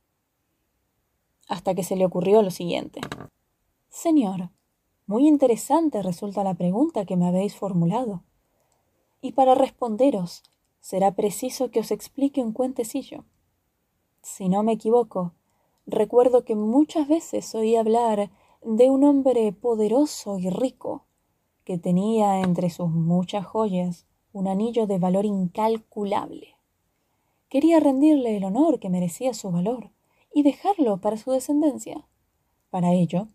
hasta 1.48 1.74
que 1.74 1.82
se 1.82 1.96
le 1.96 2.06
ocurrió 2.06 2.42
lo 2.42 2.50
siguiente. 2.50 3.00
Señor, 3.88 4.50
muy 5.06 5.26
interesante 5.26 6.02
resulta 6.02 6.44
la 6.44 6.54
pregunta 6.54 7.04
que 7.04 7.16
me 7.16 7.26
habéis 7.26 7.56
formulado, 7.56 8.22
y 9.20 9.32
para 9.32 9.54
responderos 9.56 10.44
será 10.80 11.16
preciso 11.16 11.70
que 11.72 11.80
os 11.80 11.90
explique 11.90 12.40
un 12.40 12.52
cuentecillo. 12.52 13.24
Si 14.22 14.48
no 14.48 14.62
me 14.62 14.72
equivoco, 14.72 15.32
recuerdo 15.86 16.44
que 16.44 16.54
muchas 16.54 17.08
veces 17.08 17.52
oí 17.56 17.74
hablar 17.74 18.30
de 18.62 18.90
un 18.90 19.02
hombre 19.02 19.52
poderoso 19.52 20.38
y 20.38 20.50
rico, 20.50 21.05
que 21.66 21.78
tenía 21.78 22.42
entre 22.42 22.70
sus 22.70 22.90
muchas 22.90 23.44
joyas 23.44 24.06
un 24.32 24.46
anillo 24.46 24.86
de 24.86 25.00
valor 25.00 25.24
incalculable. 25.24 26.54
Quería 27.48 27.80
rendirle 27.80 28.36
el 28.36 28.44
honor 28.44 28.78
que 28.78 28.88
merecía 28.88 29.34
su 29.34 29.50
valor 29.50 29.90
y 30.32 30.44
dejarlo 30.44 31.00
para 31.00 31.16
su 31.16 31.32
descendencia. 31.32 32.06
Para 32.70 32.92
ello, 32.92 33.26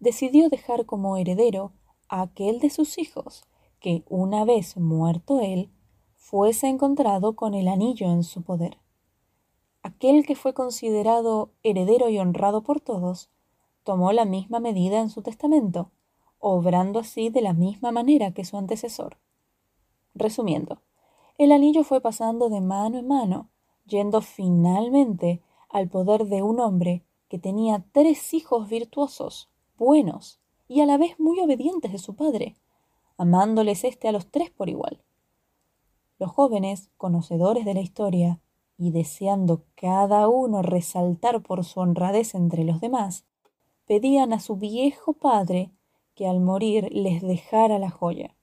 decidió 0.00 0.48
dejar 0.48 0.86
como 0.86 1.18
heredero 1.18 1.72
a 2.08 2.22
aquel 2.22 2.60
de 2.60 2.70
sus 2.70 2.96
hijos 2.96 3.44
que, 3.78 4.04
una 4.08 4.46
vez 4.46 4.78
muerto 4.78 5.40
él, 5.40 5.70
fuese 6.14 6.68
encontrado 6.68 7.36
con 7.36 7.52
el 7.52 7.68
anillo 7.68 8.10
en 8.10 8.24
su 8.24 8.42
poder. 8.42 8.78
Aquel 9.82 10.24
que 10.24 10.34
fue 10.34 10.54
considerado 10.54 11.50
heredero 11.62 12.08
y 12.08 12.18
honrado 12.18 12.62
por 12.62 12.80
todos, 12.80 13.28
tomó 13.84 14.12
la 14.12 14.24
misma 14.24 14.60
medida 14.60 14.98
en 14.98 15.10
su 15.10 15.20
testamento 15.20 15.90
obrando 16.38 17.00
así 17.00 17.30
de 17.30 17.42
la 17.42 17.52
misma 17.52 17.92
manera 17.92 18.32
que 18.32 18.44
su 18.44 18.56
antecesor. 18.56 19.18
Resumiendo, 20.14 20.80
el 21.38 21.52
anillo 21.52 21.84
fue 21.84 22.00
pasando 22.00 22.48
de 22.48 22.60
mano 22.60 22.98
en 22.98 23.08
mano, 23.08 23.50
yendo 23.86 24.20
finalmente 24.20 25.42
al 25.68 25.88
poder 25.88 26.26
de 26.26 26.42
un 26.42 26.60
hombre 26.60 27.04
que 27.28 27.38
tenía 27.38 27.84
tres 27.92 28.32
hijos 28.32 28.68
virtuosos, 28.68 29.50
buenos 29.76 30.40
y 30.68 30.80
a 30.80 30.86
la 30.86 30.96
vez 30.96 31.18
muy 31.20 31.40
obedientes 31.40 31.92
de 31.92 31.98
su 31.98 32.14
padre, 32.14 32.56
amándoles 33.16 33.84
éste 33.84 34.08
a 34.08 34.12
los 34.12 34.30
tres 34.30 34.50
por 34.50 34.68
igual. 34.68 35.02
Los 36.18 36.30
jóvenes, 36.30 36.90
conocedores 36.96 37.64
de 37.64 37.74
la 37.74 37.80
historia, 37.80 38.40
y 38.78 38.90
deseando 38.90 39.64
cada 39.74 40.28
uno 40.28 40.62
resaltar 40.62 41.42
por 41.42 41.64
su 41.64 41.80
honradez 41.80 42.34
entre 42.34 42.64
los 42.64 42.80
demás, 42.80 43.24
pedían 43.86 44.32
a 44.32 44.40
su 44.40 44.56
viejo 44.56 45.14
padre 45.14 45.70
que 46.16 46.26
al 46.26 46.40
morir 46.40 46.88
les 46.90 47.22
dejara 47.22 47.78
la 47.78 47.90
joya. 47.90 48.34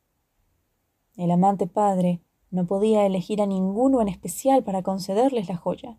El 1.18 1.32
amante 1.32 1.68
padre 1.68 2.22
no 2.52 2.68
podía 2.68 3.06
elegir 3.06 3.42
a 3.42 3.48
ninguno 3.48 4.00
en 4.00 4.08
especial 4.08 4.64
para 4.64 4.84
concederles 4.84 5.50
la 5.50 5.58
joya. 5.58 5.98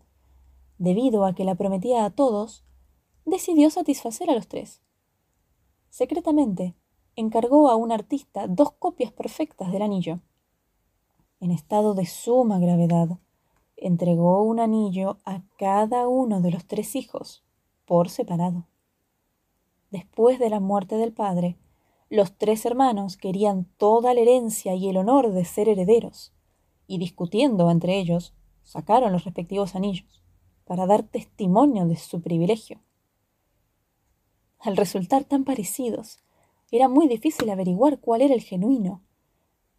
Debido 0.77 1.25
a 1.25 1.35
que 1.35 1.43
la 1.43 1.55
prometía 1.55 2.05
a 2.05 2.09
todos, 2.09 2.63
decidió 3.25 3.69
satisfacer 3.69 4.29
a 4.29 4.35
los 4.35 4.47
tres. 4.47 4.81
Secretamente, 5.89 6.75
encargó 7.17 7.69
a 7.69 7.75
un 7.75 7.91
artista 7.91 8.47
dos 8.47 8.71
copias 8.71 9.11
perfectas 9.11 9.71
del 9.71 9.81
anillo. 9.81 10.21
En 11.41 11.51
estado 11.51 11.93
de 11.93 12.05
suma 12.05 12.59
gravedad, 12.59 13.19
entregó 13.75 14.41
un 14.43 14.59
anillo 14.59 15.17
a 15.25 15.41
cada 15.57 16.07
uno 16.07 16.39
de 16.39 16.51
los 16.51 16.65
tres 16.65 16.95
hijos, 16.95 17.43
por 17.85 18.09
separado. 18.09 18.65
Después 19.91 20.39
de 20.39 20.49
la 20.49 20.59
muerte 20.59 20.95
del 20.95 21.13
padre, 21.13 21.57
los 22.09 22.37
tres 22.37 22.65
hermanos 22.65 23.17
querían 23.17 23.65
toda 23.77 24.13
la 24.13 24.21
herencia 24.21 24.75
y 24.75 24.89
el 24.89 24.97
honor 24.97 25.31
de 25.31 25.45
ser 25.45 25.67
herederos, 25.67 26.33
y 26.87 26.99
discutiendo 26.99 27.71
entre 27.71 27.97
ellos, 27.97 28.33
sacaron 28.63 29.11
los 29.11 29.25
respectivos 29.25 29.75
anillos, 29.75 30.23
para 30.65 30.85
dar 30.85 31.03
testimonio 31.03 31.85
de 31.85 31.95
su 31.95 32.21
privilegio. 32.21 32.79
Al 34.59 34.77
resultar 34.77 35.23
tan 35.23 35.43
parecidos, 35.43 36.19
era 36.71 36.87
muy 36.87 37.07
difícil 37.07 37.49
averiguar 37.49 37.99
cuál 37.99 38.21
era 38.21 38.33
el 38.33 38.41
genuino, 38.41 39.03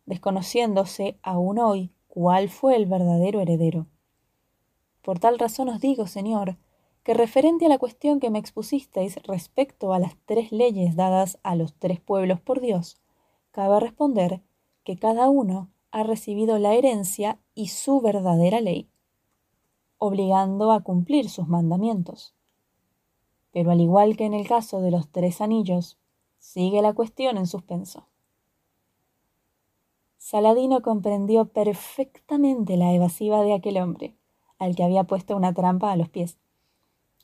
desconociéndose 0.04 1.18
aún 1.22 1.58
hoy 1.58 1.92
cuál 2.06 2.48
fue 2.48 2.76
el 2.76 2.86
verdadero 2.86 3.40
heredero. 3.40 3.86
Por 5.02 5.18
tal 5.18 5.38
razón 5.38 5.68
os 5.68 5.80
digo, 5.80 6.06
Señor, 6.06 6.56
que 7.06 7.14
referente 7.14 7.66
a 7.66 7.68
la 7.68 7.78
cuestión 7.78 8.18
que 8.18 8.30
me 8.30 8.40
expusisteis 8.40 9.22
respecto 9.22 9.92
a 9.92 10.00
las 10.00 10.16
tres 10.24 10.50
leyes 10.50 10.96
dadas 10.96 11.38
a 11.44 11.54
los 11.54 11.72
tres 11.72 12.00
pueblos 12.00 12.40
por 12.40 12.60
Dios, 12.60 13.00
cabe 13.52 13.78
responder 13.78 14.42
que 14.82 14.96
cada 14.96 15.28
uno 15.28 15.70
ha 15.92 16.02
recibido 16.02 16.58
la 16.58 16.74
herencia 16.74 17.38
y 17.54 17.68
su 17.68 18.00
verdadera 18.00 18.60
ley, 18.60 18.88
obligando 19.98 20.72
a 20.72 20.80
cumplir 20.80 21.30
sus 21.30 21.46
mandamientos. 21.46 22.34
Pero 23.52 23.70
al 23.70 23.80
igual 23.80 24.16
que 24.16 24.24
en 24.24 24.34
el 24.34 24.48
caso 24.48 24.80
de 24.80 24.90
los 24.90 25.08
tres 25.08 25.40
anillos, 25.40 25.98
sigue 26.40 26.82
la 26.82 26.92
cuestión 26.92 27.38
en 27.38 27.46
suspenso. 27.46 28.08
Saladino 30.18 30.82
comprendió 30.82 31.44
perfectamente 31.44 32.76
la 32.76 32.92
evasiva 32.92 33.42
de 33.42 33.54
aquel 33.54 33.76
hombre, 33.76 34.16
al 34.58 34.74
que 34.74 34.82
había 34.82 35.04
puesto 35.04 35.36
una 35.36 35.54
trampa 35.54 35.92
a 35.92 35.96
los 35.96 36.08
pies, 36.08 36.36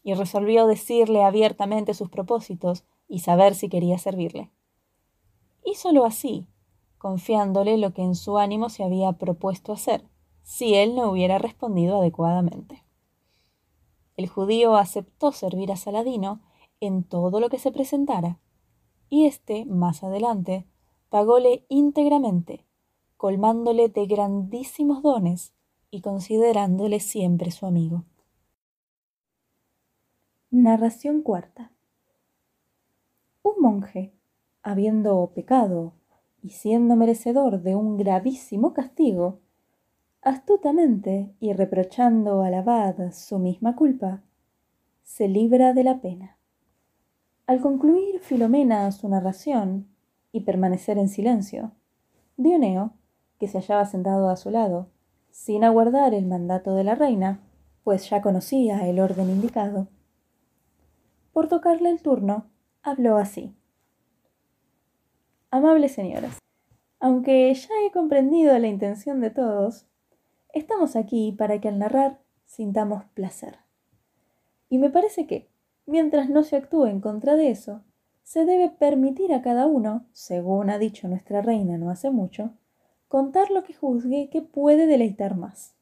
y 0.02 0.14
resolvió 0.14 0.66
decirle 0.66 1.22
abiertamente 1.22 1.94
sus 1.94 2.08
propósitos 2.08 2.84
y 3.08 3.20
saber 3.20 3.54
si 3.54 3.68
quería 3.68 3.98
servirle. 3.98 4.50
Hízolo 5.64 6.04
así, 6.04 6.46
confiándole 6.98 7.76
lo 7.78 7.92
que 7.92 8.02
en 8.02 8.14
su 8.14 8.38
ánimo 8.38 8.68
se 8.68 8.84
había 8.84 9.12
propuesto 9.12 9.72
hacer, 9.72 10.04
si 10.42 10.74
él 10.74 10.94
no 10.94 11.10
hubiera 11.10 11.38
respondido 11.38 11.98
adecuadamente. 11.98 12.82
El 14.16 14.28
judío 14.28 14.76
aceptó 14.76 15.32
servir 15.32 15.72
a 15.72 15.76
Saladino 15.76 16.40
en 16.80 17.04
todo 17.04 17.40
lo 17.40 17.48
que 17.48 17.58
se 17.58 17.72
presentara, 17.72 18.38
y 19.08 19.26
éste, 19.26 19.64
más 19.66 20.02
adelante, 20.02 20.66
pagóle 21.08 21.64
íntegramente, 21.68 22.64
colmándole 23.16 23.88
de 23.88 24.06
grandísimos 24.06 25.02
dones 25.02 25.52
y 25.90 26.00
considerándole 26.00 26.98
siempre 26.98 27.50
su 27.50 27.66
amigo. 27.66 28.04
Narración 30.54 31.22
cuarta. 31.22 31.72
Un 33.42 33.54
monje, 33.58 34.12
habiendo 34.62 35.32
pecado 35.34 35.94
y 36.42 36.50
siendo 36.50 36.94
merecedor 36.94 37.62
de 37.62 37.74
un 37.74 37.96
gravísimo 37.96 38.74
castigo, 38.74 39.38
astutamente 40.20 41.34
y 41.40 41.54
reprochando 41.54 42.42
al 42.42 42.52
abad 42.52 43.12
su 43.12 43.38
misma 43.38 43.76
culpa, 43.76 44.24
se 45.02 45.26
libra 45.26 45.72
de 45.72 45.84
la 45.84 46.02
pena. 46.02 46.36
Al 47.46 47.62
concluir 47.62 48.20
Filomena 48.20 48.92
su 48.92 49.08
narración 49.08 49.88
y 50.32 50.40
permanecer 50.40 50.98
en 50.98 51.08
silencio, 51.08 51.72
Dioneo 52.36 52.92
que 53.40 53.48
se 53.48 53.58
hallaba 53.58 53.86
sentado 53.86 54.28
a 54.28 54.36
su 54.36 54.50
lado, 54.50 54.90
sin 55.30 55.64
aguardar 55.64 56.12
el 56.12 56.26
mandato 56.26 56.74
de 56.74 56.84
la 56.84 56.94
reina, 56.94 57.40
pues 57.84 58.10
ya 58.10 58.20
conocía 58.20 58.86
el 58.86 59.00
orden 59.00 59.30
indicado. 59.30 59.88
Por 61.32 61.48
tocarle 61.48 61.88
el 61.88 62.02
turno, 62.02 62.50
habló 62.82 63.16
así. 63.16 63.54
Amables 65.50 65.92
señoras, 65.92 66.38
aunque 67.00 67.52
ya 67.54 67.70
he 67.86 67.90
comprendido 67.90 68.58
la 68.58 68.68
intención 68.68 69.20
de 69.20 69.30
todos, 69.30 69.86
estamos 70.52 70.94
aquí 70.94 71.32
para 71.32 71.58
que 71.58 71.68
al 71.68 71.78
narrar 71.78 72.20
sintamos 72.44 73.04
placer. 73.14 73.56
Y 74.68 74.76
me 74.76 74.90
parece 74.90 75.26
que, 75.26 75.48
mientras 75.86 76.28
no 76.28 76.42
se 76.42 76.56
actúe 76.56 76.86
en 76.86 77.00
contra 77.00 77.34
de 77.34 77.50
eso, 77.50 77.82
se 78.22 78.44
debe 78.44 78.68
permitir 78.68 79.32
a 79.32 79.40
cada 79.40 79.66
uno, 79.66 80.06
según 80.12 80.68
ha 80.68 80.78
dicho 80.78 81.08
nuestra 81.08 81.40
reina 81.40 81.78
no 81.78 81.88
hace 81.88 82.10
mucho, 82.10 82.52
contar 83.08 83.50
lo 83.50 83.64
que 83.64 83.72
juzgue 83.72 84.28
que 84.30 84.42
puede 84.42 84.86
deleitar 84.86 85.34
más. 85.36 85.74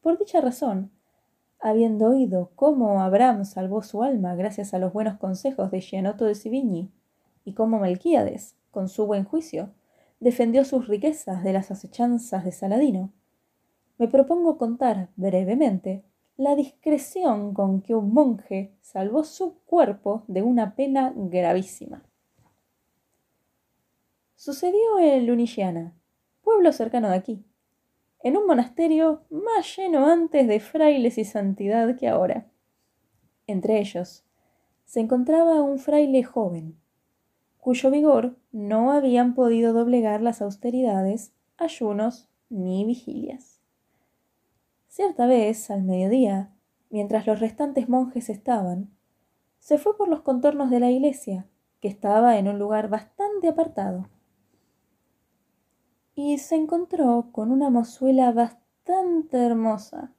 Por 0.00 0.16
dicha 0.16 0.40
razón, 0.40 0.92
habiendo 1.60 2.08
oído 2.10 2.50
cómo 2.54 3.00
Abraham 3.00 3.44
salvó 3.44 3.82
su 3.82 4.02
alma 4.02 4.34
gracias 4.34 4.74
a 4.74 4.78
los 4.78 4.92
buenos 4.92 5.18
consejos 5.18 5.70
de 5.70 5.80
Gianotto 5.80 6.24
de 6.24 6.34
Sivigny, 6.34 6.90
y 7.44 7.54
cómo 7.54 7.78
Melquíades, 7.78 8.56
con 8.70 8.88
su 8.88 9.06
buen 9.06 9.24
juicio, 9.24 9.70
defendió 10.20 10.64
sus 10.64 10.86
riquezas 10.86 11.42
de 11.42 11.52
las 11.52 11.70
acechanzas 11.70 12.44
de 12.44 12.52
Saladino, 12.52 13.12
me 13.98 14.06
propongo 14.06 14.58
contar 14.58 15.08
brevemente 15.16 16.04
la 16.36 16.54
discreción 16.54 17.52
con 17.52 17.82
que 17.82 17.96
un 17.96 18.12
monje 18.12 18.72
salvó 18.80 19.24
su 19.24 19.58
cuerpo 19.66 20.22
de 20.28 20.42
una 20.42 20.76
pena 20.76 21.12
gravísima. 21.16 22.04
Sucedió 24.36 25.00
en 25.00 25.26
Lunisiana, 25.26 25.94
pueblo 26.42 26.72
cercano 26.72 27.08
de 27.08 27.16
aquí, 27.16 27.44
en 28.22 28.36
un 28.36 28.46
monasterio 28.46 29.22
más 29.30 29.76
lleno 29.76 30.06
antes 30.06 30.48
de 30.48 30.60
frailes 30.60 31.18
y 31.18 31.24
santidad 31.24 31.96
que 31.96 32.08
ahora. 32.08 32.46
Entre 33.46 33.78
ellos 33.78 34.24
se 34.84 35.00
encontraba 35.00 35.62
un 35.62 35.78
fraile 35.78 36.22
joven, 36.22 36.76
cuyo 37.58 37.90
vigor 37.90 38.36
no 38.52 38.92
habían 38.92 39.34
podido 39.34 39.72
doblegar 39.72 40.20
las 40.22 40.42
austeridades, 40.42 41.32
ayunos 41.56 42.28
ni 42.48 42.84
vigilias. 42.84 43.60
Cierta 44.88 45.26
vez, 45.26 45.70
al 45.70 45.82
mediodía, 45.82 46.50
mientras 46.90 47.26
los 47.26 47.40
restantes 47.40 47.88
monjes 47.88 48.30
estaban, 48.30 48.90
se 49.60 49.78
fue 49.78 49.96
por 49.96 50.08
los 50.08 50.22
contornos 50.22 50.70
de 50.70 50.80
la 50.80 50.90
iglesia, 50.90 51.46
que 51.80 51.88
estaba 51.88 52.38
en 52.38 52.48
un 52.48 52.58
lugar 52.58 52.88
bastante 52.88 53.48
apartado 53.48 54.08
y 56.20 56.36
se 56.38 56.56
encontró 56.56 57.28
con 57.30 57.52
una 57.52 57.70
mozuela 57.70 58.32
bastante 58.32 59.36
hermosa, 59.36 60.12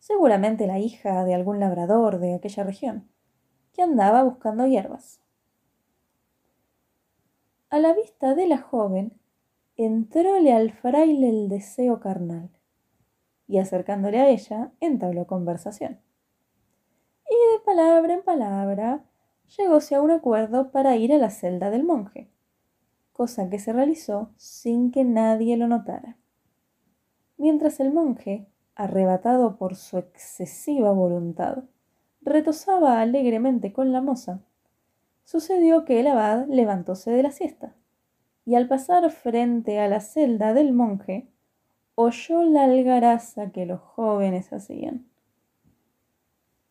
seguramente 0.00 0.66
la 0.66 0.80
hija 0.80 1.22
de 1.22 1.32
algún 1.32 1.60
labrador 1.60 2.18
de 2.18 2.34
aquella 2.34 2.64
región, 2.64 3.08
que 3.72 3.82
andaba 3.82 4.24
buscando 4.24 4.66
hierbas. 4.66 5.20
A 7.70 7.78
la 7.78 7.94
vista 7.94 8.34
de 8.34 8.48
la 8.48 8.58
joven, 8.58 9.12
entróle 9.76 10.52
al 10.54 10.72
fraile 10.72 11.28
el 11.28 11.48
deseo 11.48 12.00
carnal, 12.00 12.50
y 13.46 13.58
acercándole 13.58 14.18
a 14.18 14.28
ella, 14.28 14.72
entabló 14.80 15.28
conversación. 15.28 16.00
Y 17.30 17.54
de 17.54 17.64
palabra 17.64 18.14
en 18.14 18.24
palabra, 18.24 19.04
llegóse 19.56 19.94
a 19.94 20.02
un 20.02 20.10
acuerdo 20.10 20.72
para 20.72 20.96
ir 20.96 21.12
a 21.12 21.18
la 21.18 21.30
celda 21.30 21.70
del 21.70 21.84
monje 21.84 22.31
cosa 23.12 23.48
que 23.50 23.58
se 23.58 23.72
realizó 23.72 24.30
sin 24.36 24.90
que 24.90 25.04
nadie 25.04 25.56
lo 25.56 25.68
notara. 25.68 26.16
Mientras 27.36 27.80
el 27.80 27.92
monje, 27.92 28.46
arrebatado 28.74 29.56
por 29.56 29.76
su 29.76 29.98
excesiva 29.98 30.92
voluntad, 30.92 31.64
retosaba 32.20 33.00
alegremente 33.00 33.72
con 33.72 33.92
la 33.92 34.00
moza, 34.00 34.40
sucedió 35.24 35.84
que 35.84 36.00
el 36.00 36.06
abad 36.06 36.46
levantóse 36.48 37.10
de 37.10 37.22
la 37.22 37.30
siesta, 37.30 37.74
y 38.44 38.54
al 38.54 38.68
pasar 38.68 39.10
frente 39.10 39.78
a 39.80 39.88
la 39.88 40.00
celda 40.00 40.54
del 40.54 40.72
monje, 40.72 41.28
oyó 41.94 42.42
la 42.42 42.64
algaraza 42.64 43.50
que 43.50 43.66
los 43.66 43.80
jóvenes 43.80 44.52
hacían. 44.52 45.06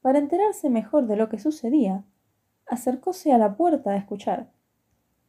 Para 0.02 0.20
enterarse 0.20 0.70
mejor 0.70 1.06
de 1.08 1.16
lo 1.16 1.30
que 1.30 1.38
sucedía, 1.38 2.04
acercóse 2.66 3.32
a 3.32 3.38
la 3.38 3.56
puerta 3.56 3.92
a 3.92 3.98
escuchar, 3.98 4.50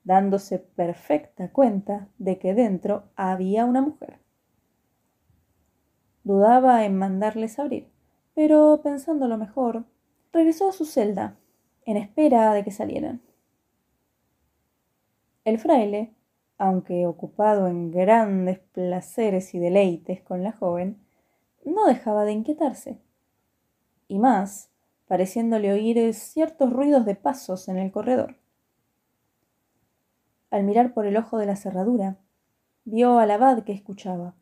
dándose 0.05 0.59
perfecta 0.59 1.51
cuenta 1.51 2.09
de 2.19 2.39
que 2.39 2.55
dentro 2.55 3.05
había 3.17 3.65
una 3.65 3.83
mujer. 3.83 4.19
Dudaba 6.25 6.85
en 6.85 6.97
mandarles 6.97 7.59
abrir, 7.59 7.89
pero 8.35 8.81
pensándolo 8.83 9.39
mejor, 9.39 9.85
regresó 10.33 10.69
a 10.69 10.73
su 10.73 10.85
celda, 10.85 11.37
en 11.85 11.97
espera 11.97 12.55
de 12.55 12.65
que 12.65 12.71
salieran. 12.71 13.21
El 15.45 15.59
fraile, 15.59 16.15
aunque 16.59 17.07
ocupado 17.07 17.67
en 17.67 17.91
grandes 17.91 18.61
placeres 18.61 19.55
y 19.55 19.59
deleites 19.59 20.23
con 20.23 20.45
la 20.45 20.53
joven, 20.53 20.99
no 21.65 21.87
dejaba 21.87 22.25
de 22.25 22.33
inquietarse. 22.33 23.01
Y 24.07 24.19
más, 24.19 24.71
pareciéndole 25.09 25.73
oír 25.73 26.15
ciertos 26.15 26.73
ruidos 26.73 27.05
de 27.05 27.17
pasos 27.17 27.69
en 27.69 27.79
el 27.79 27.91
corredor. 27.91 28.37
Al 30.53 30.65
mirar 30.65 30.93
por 30.93 31.07
el 31.07 31.17
ojo 31.17 31.39
de 31.39 31.47
la 31.47 31.57
cerradura, 31.57 32.19
vio 32.85 33.19
al 33.19 33.31
abad 33.31 33.63
que 33.65 33.73
escuchaba, 33.73 34.35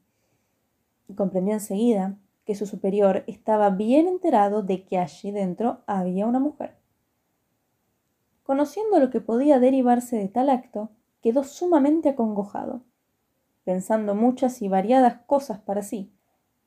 y 1.07 1.15
comprendió 1.15 1.55
enseguida 1.55 2.17
que 2.45 2.57
su 2.57 2.67
superior 2.67 3.23
estaba 3.29 3.71
bien 3.71 4.09
enterado 4.09 4.65
de 4.65 4.85
que 4.85 4.99
allí 4.99 5.31
dentro 5.31 5.83
había 5.87 6.27
una 6.27 6.41
mujer. 6.41 6.75
Conociendo 8.43 8.99
lo 8.99 9.11
que 9.11 9.21
podía 9.21 9.61
derivarse 9.61 10.17
de 10.17 10.27
tal 10.27 10.51
acto, 10.51 10.91
quedó 11.23 11.45
sumamente 11.45 12.09
acongojado, 12.09 12.83
pensando 13.63 14.17
muchas 14.17 14.63
y 14.63 14.69
variadas 14.69 15.21
cosas 15.27 15.61
para 15.61 15.83
sí, 15.83 16.13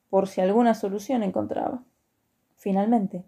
por 0.08 0.26
si 0.26 0.40
alguna 0.40 0.72
solución 0.72 1.22
encontraba. 1.22 1.84
Finalmente, 2.56 3.26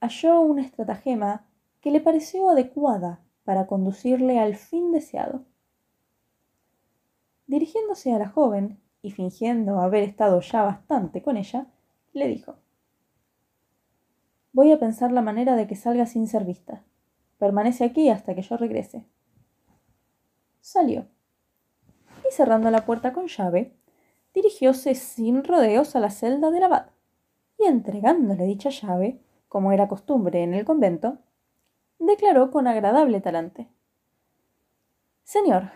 halló 0.00 0.40
una 0.40 0.62
estratagema 0.62 1.46
que 1.80 1.92
le 1.92 2.00
pareció 2.00 2.50
adecuada 2.50 3.20
para 3.44 3.68
conducirle 3.68 4.40
al 4.40 4.56
fin 4.56 4.90
deseado. 4.90 5.44
Dirigiéndose 7.46 8.12
a 8.12 8.18
la 8.18 8.28
joven 8.28 8.80
y 9.02 9.10
fingiendo 9.10 9.80
haber 9.80 10.04
estado 10.04 10.40
ya 10.40 10.62
bastante 10.62 11.22
con 11.22 11.36
ella, 11.36 11.66
le 12.12 12.28
dijo 12.28 12.56
Voy 14.52 14.70
a 14.70 14.78
pensar 14.78 15.12
la 15.12 15.22
manera 15.22 15.56
de 15.56 15.66
que 15.66 15.76
salga 15.76 16.06
sin 16.06 16.26
ser 16.28 16.44
vista. 16.44 16.82
Permanece 17.38 17.84
aquí 17.84 18.10
hasta 18.10 18.34
que 18.34 18.42
yo 18.42 18.56
regrese. 18.56 19.06
Salió. 20.60 21.06
Y 22.28 22.32
cerrando 22.32 22.70
la 22.70 22.84
puerta 22.84 23.12
con 23.12 23.26
llave, 23.26 23.74
dirigióse 24.34 24.94
sin 24.94 25.42
rodeos 25.42 25.96
a 25.96 26.00
la 26.00 26.10
celda 26.10 26.50
del 26.50 26.64
abad, 26.64 26.86
y 27.58 27.64
entregándole 27.64 28.44
dicha 28.44 28.70
llave, 28.70 29.20
como 29.48 29.72
era 29.72 29.88
costumbre 29.88 30.42
en 30.42 30.54
el 30.54 30.64
convento, 30.64 31.18
declaró 31.98 32.50
con 32.50 32.66
agradable 32.66 33.20
talante. 33.20 33.68
Señor, 35.24 35.70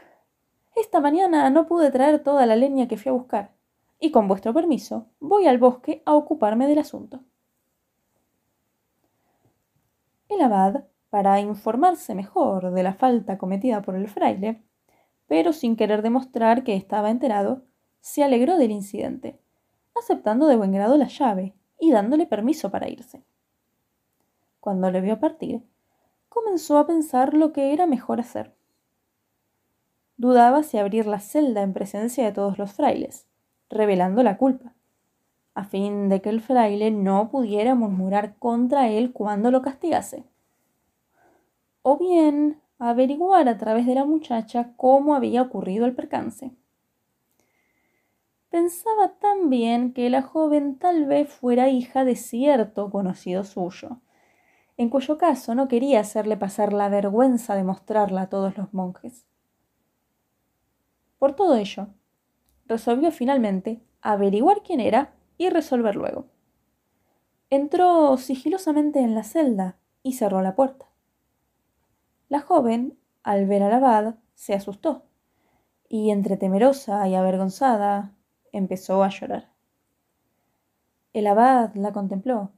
esta 0.77 1.01
mañana 1.01 1.49
no 1.51 1.67
pude 1.67 1.91
traer 1.91 2.23
toda 2.23 2.47
la 2.47 2.55
leña 2.55 2.87
que 2.87 2.99
fui 2.99 3.11
a 3.11 3.15
buscar, 3.15 3.53
y 3.99 4.11
con 4.11 4.29
vuestro 4.29 4.53
permiso 4.53 5.07
voy 5.21 5.47
al 5.47 5.59
bosque 5.59 6.03
a 6.05 6.15
ocuparme 6.15 6.69
del 6.69 6.79
asunto. 6.79 7.21
El 10.29 10.43
abad 10.43 10.85
para 11.09 11.41
informarse 11.41 12.15
mejor 12.15 12.73
de 12.73 12.83
la 12.83 12.93
falta 12.93 13.39
cometida 13.39 13.81
por 13.81 13.97
el 13.97 14.09
fraile, 14.09 14.63
pero 15.27 15.53
sin 15.53 15.77
querer 15.77 16.03
demostrar 16.03 16.63
que 16.63 16.77
estaba 16.77 17.11
enterado, 17.11 17.63
se 18.01 18.23
alegró 18.23 18.59
del 18.59 18.71
incidente, 18.71 19.41
aceptando 19.99 20.47
de 20.47 20.57
buen 20.57 20.73
grado 20.73 20.97
la 20.97 21.09
llave 21.09 21.55
y 21.81 21.91
dándole 21.91 22.27
permiso 22.27 22.71
para 22.71 22.89
irse. 22.89 23.25
Cuando 24.61 24.91
le 24.91 25.01
vio 25.01 25.19
partir, 25.19 25.63
comenzó 26.29 26.77
a 26.79 26.87
pensar 26.87 27.35
lo 27.35 27.53
que 27.53 27.73
era 27.73 27.87
mejor 27.87 28.21
hacer. 28.21 28.56
Dudaba 30.17 30.63
si 30.63 30.79
abrir 30.79 31.07
la 31.07 31.21
celda 31.21 31.63
en 31.63 31.73
presencia 31.73 32.25
de 32.25 32.33
todos 32.33 32.59
los 32.59 32.73
frailes, 32.73 33.27
revelando 33.69 34.23
la 34.23 34.37
culpa, 34.37 34.75
a 35.55 35.65
fin 35.65 36.09
de 36.09 36.21
que 36.21 36.31
el 36.31 36.41
fraile 36.41 36.91
no 36.91 37.31
pudiera 37.31 37.75
murmurar 37.75 38.37
contra 38.39 38.89
él 38.89 39.13
cuando 39.13 39.51
lo 39.51 39.63
castigase 39.63 40.25
o 41.89 41.97
bien 41.97 42.61
averiguar 42.81 43.49
a 43.49 43.59
través 43.59 43.87
de 43.87 43.95
la 43.95 44.05
muchacha 44.05 44.73
cómo 44.77 45.15
había 45.15 45.41
ocurrido 45.41 45.87
el 45.87 45.95
percance. 45.95 46.51
Pensaba 48.51 49.13
también 49.21 49.93
que 49.93 50.11
la 50.11 50.21
joven 50.21 50.81
tal 50.81 51.07
vez 51.07 51.33
fuera 51.33 51.69
hija 51.69 52.05
de 52.05 52.17
cierto 52.17 52.91
conocido 52.91 53.45
suyo, 53.45 54.01
en 54.77 54.91
cuyo 54.91 55.17
caso 55.17 55.55
no 55.55 55.69
quería 55.69 56.01
hacerle 56.01 56.37
pasar 56.37 56.73
la 56.73 56.89
vergüenza 56.89 57.55
de 57.55 57.63
mostrarla 57.63 58.23
a 58.23 58.29
todos 58.29 58.59
los 58.59 58.75
monjes. 58.75 59.25
Por 61.27 61.35
todo 61.35 61.57
ello, 61.57 61.89
resolvió 62.67 63.11
finalmente 63.11 63.83
averiguar 64.01 64.63
quién 64.63 64.79
era 64.79 65.13
y 65.37 65.51
resolver 65.51 65.97
luego. 65.97 66.27
Entró 67.51 68.17
sigilosamente 68.17 69.01
en 69.01 69.17
la 69.17 69.25
celda 69.25 69.77
y 70.05 70.13
cerró 70.13 70.41
la 70.41 70.55
puerta. 70.55 70.87
La 72.29 72.39
joven, 72.39 72.97
al 73.25 73.47
ver 73.47 73.65
al 73.65 73.73
abad, 73.73 74.15
se 74.37 74.55
asustó, 74.55 75.03
y 75.89 76.13
entre 76.13 76.37
temerosa 76.37 77.09
y 77.09 77.17
avergonzada, 77.17 78.15
empezó 78.53 79.03
a 79.03 79.09
llorar. 79.09 79.51
El 81.13 81.27
abad 81.27 81.75
la 81.75 81.93
contempló, 81.93 82.53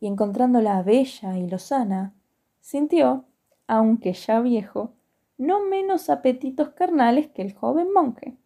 y 0.00 0.06
encontrándola 0.06 0.82
bella 0.82 1.36
y 1.36 1.46
lozana, 1.46 2.14
sintió, 2.62 3.26
aunque 3.66 4.14
ya 4.14 4.40
viejo, 4.40 4.94
no 5.38 5.64
menos 5.64 6.10
apetitos 6.10 6.70
carnales 6.70 7.28
que 7.28 7.42
el 7.42 7.54
joven 7.54 7.92
monje. 7.92 8.36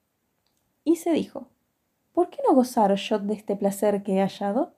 Y 0.84 0.96
se 0.96 1.10
dijo, 1.10 1.48
¿por 2.12 2.30
qué 2.30 2.38
no 2.46 2.54
gozar 2.54 2.94
yo 2.94 3.18
de 3.18 3.34
este 3.34 3.56
placer 3.56 4.02
que 4.02 4.16
he 4.16 4.20
hallado? 4.20 4.76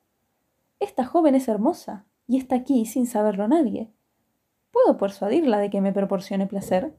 Esta 0.80 1.04
joven 1.04 1.34
es 1.34 1.48
hermosa, 1.48 2.06
y 2.26 2.38
está 2.38 2.56
aquí 2.56 2.86
sin 2.86 3.06
saberlo 3.06 3.46
nadie 3.48 3.92
¿Puedo 4.74 4.96
persuadirla 4.98 5.58
de 5.58 5.70
que 5.70 5.80
me 5.80 5.92
proporcione 5.92 6.48
placer? 6.48 6.96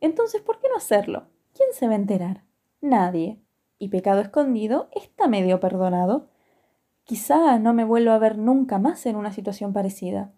Entonces, 0.00 0.42
¿por 0.42 0.60
qué 0.60 0.68
no 0.68 0.76
hacerlo? 0.76 1.26
¿Quién 1.54 1.70
se 1.72 1.88
va 1.88 1.94
a 1.94 1.96
enterar? 1.96 2.44
Nadie. 2.80 3.42
Y 3.78 3.88
pecado 3.88 4.20
escondido 4.20 4.88
está 4.94 5.26
medio 5.26 5.58
perdonado. 5.58 6.28
Quizá 7.02 7.58
no 7.58 7.74
me 7.74 7.84
vuelva 7.84 8.14
a 8.14 8.20
ver 8.20 8.38
nunca 8.38 8.78
más 8.78 9.06
en 9.06 9.16
una 9.16 9.32
situación 9.32 9.72
parecida. 9.72 10.32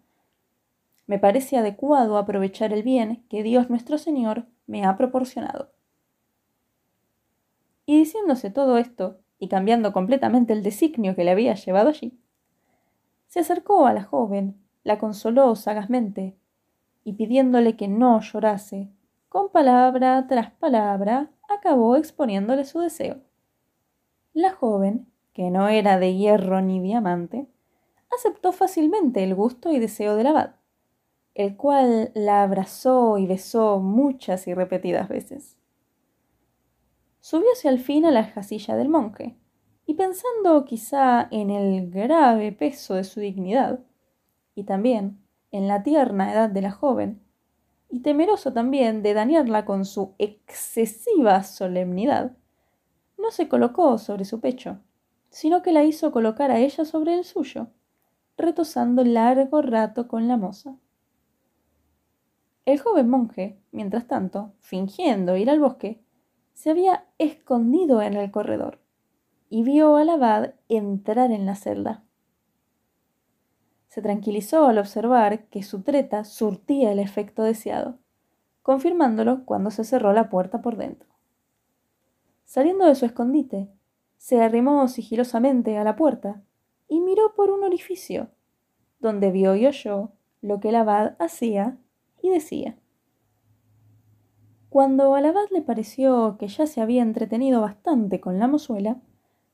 Me 1.09 1.17
parece 1.17 1.57
adecuado 1.57 2.19
aprovechar 2.19 2.71
el 2.71 2.83
bien 2.83 3.25
que 3.29 3.41
Dios 3.41 3.67
nuestro 3.67 3.97
Señor 3.97 4.45
me 4.67 4.85
ha 4.85 4.95
proporcionado. 4.95 5.71
Y 7.87 7.97
diciéndose 7.97 8.51
todo 8.51 8.77
esto, 8.77 9.17
y 9.39 9.47
cambiando 9.47 9.91
completamente 9.91 10.53
el 10.53 10.61
designio 10.61 11.15
que 11.15 11.23
le 11.23 11.31
había 11.31 11.55
llevado 11.55 11.89
allí, 11.89 12.19
se 13.25 13.39
acercó 13.39 13.87
a 13.87 13.93
la 13.93 14.03
joven, 14.03 14.61
la 14.83 14.99
consoló 14.99 15.55
sagazmente, 15.55 16.37
y 17.03 17.13
pidiéndole 17.13 17.75
que 17.75 17.87
no 17.87 18.21
llorase, 18.21 18.91
con 19.29 19.49
palabra 19.49 20.27
tras 20.27 20.51
palabra 20.51 21.31
acabó 21.49 21.95
exponiéndole 21.95 22.65
su 22.65 22.81
deseo. 22.81 23.17
La 24.33 24.51
joven, 24.51 25.07
que 25.33 25.49
no 25.49 25.69
era 25.69 25.97
de 25.97 26.15
hierro 26.15 26.61
ni 26.61 26.79
diamante, 26.79 27.47
aceptó 28.15 28.51
fácilmente 28.51 29.23
el 29.23 29.33
gusto 29.33 29.71
y 29.71 29.79
deseo 29.79 30.15
del 30.15 30.27
abad, 30.27 30.58
el 31.39 31.55
cual 31.55 32.11
la 32.15 32.43
abrazó 32.43 33.17
y 33.17 33.25
besó 33.25 33.79
muchas 33.79 34.45
y 34.45 34.53
repetidas 34.53 35.07
veces. 35.07 35.55
Subióse 37.21 37.69
al 37.69 37.79
fin 37.79 38.03
a 38.03 38.11
la 38.11 38.33
casilla 38.33 38.75
del 38.75 38.89
monje, 38.89 39.37
y 39.85 39.93
pensando 39.93 40.65
quizá 40.65 41.29
en 41.31 41.49
el 41.49 41.91
grave 41.91 42.51
peso 42.51 42.95
de 42.95 43.05
su 43.05 43.21
dignidad, 43.21 43.79
y 44.53 44.63
también 44.65 45.21
en 45.51 45.69
la 45.69 45.81
tierna 45.81 46.33
edad 46.33 46.49
de 46.49 46.61
la 46.61 46.71
joven, 46.71 47.21
y 47.89 48.01
temeroso 48.01 48.51
también 48.51 49.01
de 49.01 49.13
dañarla 49.13 49.63
con 49.63 49.85
su 49.85 50.15
excesiva 50.17 51.43
solemnidad, 51.43 52.35
no 53.17 53.31
se 53.31 53.47
colocó 53.47 53.97
sobre 53.97 54.25
su 54.25 54.41
pecho, 54.41 54.81
sino 55.29 55.61
que 55.61 55.71
la 55.71 55.85
hizo 55.85 56.11
colocar 56.11 56.51
a 56.51 56.59
ella 56.59 56.83
sobre 56.83 57.13
el 57.13 57.23
suyo, 57.23 57.67
retosando 58.35 59.05
largo 59.05 59.61
rato 59.61 60.09
con 60.09 60.27
la 60.27 60.35
moza. 60.35 60.75
El 62.69 62.79
joven 62.79 63.09
monje, 63.09 63.59
mientras 63.71 64.07
tanto, 64.07 64.53
fingiendo 64.59 65.35
ir 65.37 65.49
al 65.49 65.59
bosque, 65.59 66.01
se 66.53 66.69
había 66.69 67.05
escondido 67.17 68.01
en 68.01 68.13
el 68.13 68.31
corredor 68.31 68.79
y 69.49 69.63
vio 69.63 69.95
al 69.95 70.09
abad 70.09 70.53
entrar 70.67 71.31
en 71.31 71.45
la 71.45 71.55
celda 71.55 72.03
se 73.89 74.03
tranquilizó 74.03 74.67
al 74.67 74.77
observar 74.77 75.45
que 75.47 75.63
su 75.63 75.81
treta 75.81 76.23
surtía 76.23 76.91
el 76.91 76.99
efecto 76.99 77.43
deseado, 77.43 77.97
confirmándolo 78.61 79.45
cuando 79.45 79.71
se 79.71 79.83
cerró 79.83 80.13
la 80.13 80.29
puerta 80.29 80.61
por 80.61 80.77
dentro. 80.77 81.09
Saliendo 82.45 82.85
de 82.85 82.95
su 82.95 83.05
escondite, 83.05 83.67
se 84.17 84.41
arrimó 84.41 84.87
sigilosamente 84.87 85.77
a 85.77 85.83
la 85.83 85.95
puerta 85.95 86.41
y 86.87 87.01
miró 87.01 87.33
por 87.35 87.49
un 87.49 87.63
orificio, 87.63 88.29
donde 88.99 89.31
vio 89.31 89.55
y 89.55 89.65
oyó 89.65 90.11
lo 90.41 90.59
que 90.59 90.69
el 90.69 90.75
abad 90.75 91.15
hacía 91.19 91.77
y 92.21 92.29
decía. 92.29 92.77
Cuando 94.69 95.15
al 95.15 95.25
abad 95.25 95.49
le 95.51 95.61
pareció 95.61 96.37
que 96.37 96.47
ya 96.47 96.67
se 96.67 96.81
había 96.81 97.01
entretenido 97.01 97.61
bastante 97.61 98.19
con 98.19 98.39
la 98.39 98.47
mozuela, 98.47 99.01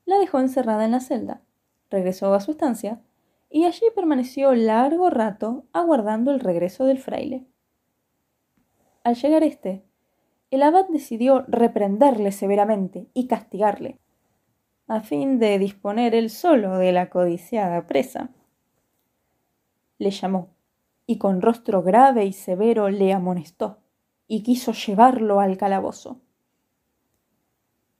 la 0.04 0.18
dejó 0.18 0.40
encerrada 0.40 0.84
en 0.84 0.90
la 0.92 1.00
celda 1.00 1.42
regresó 1.90 2.34
a 2.34 2.40
su 2.40 2.52
estancia 2.52 3.00
y 3.50 3.64
allí 3.64 3.86
permaneció 3.94 4.54
largo 4.54 5.10
rato 5.10 5.64
aguardando 5.72 6.30
el 6.30 6.40
regreso 6.40 6.84
del 6.84 6.98
fraile. 6.98 7.46
Al 9.04 9.14
llegar 9.14 9.42
éste, 9.44 9.84
el 10.50 10.62
abad 10.62 10.86
decidió 10.88 11.44
reprenderle 11.46 12.32
severamente 12.32 13.08
y 13.14 13.26
castigarle, 13.26 13.98
a 14.88 15.00
fin 15.00 15.38
de 15.38 15.58
disponer 15.58 16.14
él 16.14 16.30
solo 16.30 16.78
de 16.78 16.92
la 16.92 17.08
codiciada 17.08 17.86
presa. 17.86 18.30
Le 19.98 20.10
llamó, 20.10 20.50
y 21.06 21.18
con 21.18 21.40
rostro 21.40 21.82
grave 21.82 22.24
y 22.24 22.32
severo 22.32 22.88
le 22.88 23.12
amonestó, 23.12 23.78
y 24.26 24.42
quiso 24.42 24.72
llevarlo 24.72 25.40
al 25.40 25.56
calabozo. 25.56 26.20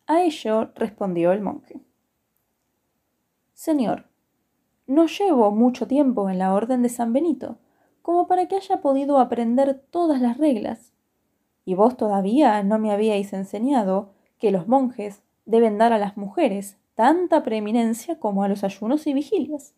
A 0.06 0.22
ello 0.22 0.70
respondió 0.74 1.32
el 1.32 1.40
monje. 1.40 1.80
Señor, 3.54 4.06
no 4.86 5.06
llevo 5.06 5.50
mucho 5.50 5.86
tiempo 5.86 6.30
en 6.30 6.38
la 6.38 6.54
orden 6.54 6.82
de 6.82 6.88
San 6.88 7.12
Benito, 7.12 7.58
como 8.02 8.28
para 8.28 8.46
que 8.46 8.56
haya 8.56 8.80
podido 8.80 9.18
aprender 9.18 9.82
todas 9.90 10.20
las 10.20 10.38
reglas. 10.38 10.92
Y 11.64 11.74
vos 11.74 11.96
todavía 11.96 12.62
no 12.62 12.78
me 12.78 12.92
habíais 12.92 13.32
enseñado 13.32 14.12
que 14.38 14.52
los 14.52 14.68
monjes 14.68 15.22
deben 15.44 15.78
dar 15.78 15.92
a 15.92 15.98
las 15.98 16.16
mujeres 16.16 16.78
tanta 16.94 17.42
preeminencia 17.42 18.20
como 18.20 18.44
a 18.44 18.48
los 18.48 18.62
ayunos 18.62 19.06
y 19.06 19.14
vigilias. 19.14 19.74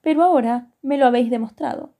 Pero 0.00 0.24
ahora 0.24 0.72
me 0.82 0.98
lo 0.98 1.06
habéis 1.06 1.30
demostrado. 1.30 1.94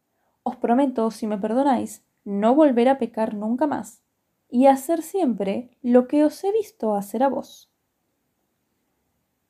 Os 0.49 0.57
prometo, 0.57 1.11
si 1.11 1.27
me 1.27 1.37
perdonáis, 1.37 2.03
no 2.25 2.55
volver 2.55 2.89
a 2.89 2.97
pecar 2.97 3.35
nunca 3.35 3.67
más, 3.67 4.01
y 4.49 4.65
hacer 4.65 5.03
siempre 5.03 5.77
lo 5.83 6.09
que 6.09 6.25
os 6.25 6.43
he 6.43 6.51
visto 6.53 6.95
hacer 6.95 7.23
a 7.23 7.29
vos. 7.29 7.71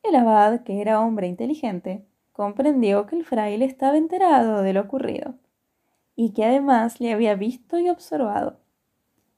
El 0.02 0.16
abad, 0.16 0.64
que 0.64 0.80
era 0.80 1.00
hombre 1.00 1.28
inteligente, 1.28 2.04
comprendió 2.32 3.06
que 3.06 3.14
el 3.14 3.24
fraile 3.24 3.64
estaba 3.64 3.96
enterado 3.96 4.62
de 4.62 4.72
lo 4.72 4.80
ocurrido, 4.80 5.34
y 6.16 6.32
que 6.32 6.44
además 6.44 7.00
le 7.00 7.12
había 7.12 7.36
visto 7.36 7.78
y 7.78 7.88
observado, 7.88 8.58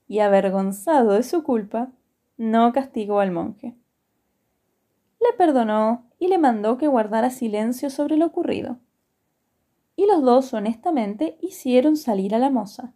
y 0.09 0.20
avergonzado 0.20 1.12
de 1.12 1.23
su 1.23 1.42
culpa, 1.42 1.90
no 2.38 2.73
castigó 2.73 3.20
al 3.20 3.33
monje. 3.33 3.75
Le 5.20 5.37
perdonó 5.37 6.07
y 6.18 6.29
le 6.29 6.38
mandó 6.38 6.79
que 6.79 6.88
guardara 6.88 7.29
silencio 7.29 7.90
sobre 7.90 8.16
lo 8.16 8.25
ocurrido. 8.25 8.79
Y 10.00 10.06
los 10.06 10.22
dos 10.22 10.54
honestamente 10.54 11.36
hicieron 11.42 11.94
salir 11.94 12.34
a 12.34 12.38
la 12.38 12.48
moza. 12.48 12.94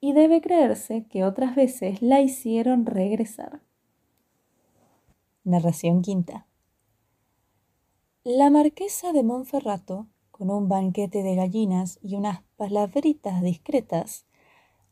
Y 0.00 0.14
debe 0.14 0.40
creerse 0.40 1.04
que 1.04 1.22
otras 1.22 1.54
veces 1.54 2.00
la 2.00 2.22
hicieron 2.22 2.86
regresar. 2.86 3.60
Narración 5.44 6.00
quinta. 6.00 6.46
La 8.24 8.48
marquesa 8.48 9.12
de 9.12 9.22
Monferrato, 9.22 10.06
con 10.30 10.50
un 10.50 10.70
banquete 10.70 11.22
de 11.22 11.34
gallinas 11.34 11.98
y 12.00 12.14
unas 12.14 12.40
palabritas 12.56 13.42
discretas, 13.42 14.24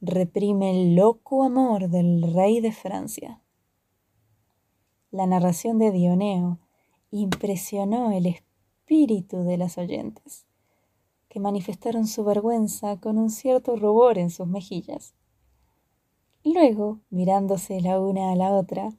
reprime 0.03 0.73
el 0.73 0.97
loco 0.97 1.45
amor 1.45 1.89
del 1.89 2.35
rey 2.35 2.61
de 2.61 2.73
Francia. 2.73 3.41
La 5.11 5.27
narración 5.27 5.79
de 5.79 5.93
Dioneo 5.93 6.59
impresionó 7.11 8.13
el 8.13 8.27
espíritu 8.27 9.45
de 9.45 9.57
las 9.57 9.79
oyentes, 9.79 10.45
que 11.29 11.41
manifestaron 11.41 12.07
su 12.07 12.25
vergüenza 12.25 12.99
con 12.99 13.19
un 13.19 13.31
cierto 13.31 13.77
rubor 13.77 14.19
en 14.19 14.31
sus 14.31 14.47
mejillas. 14.47 15.15
Luego, 16.45 17.01
mirándose 17.11 17.81
la 17.81 18.01
una 18.01 18.33
a 18.33 18.37
la 18.37 18.53
otra, 18.53 18.91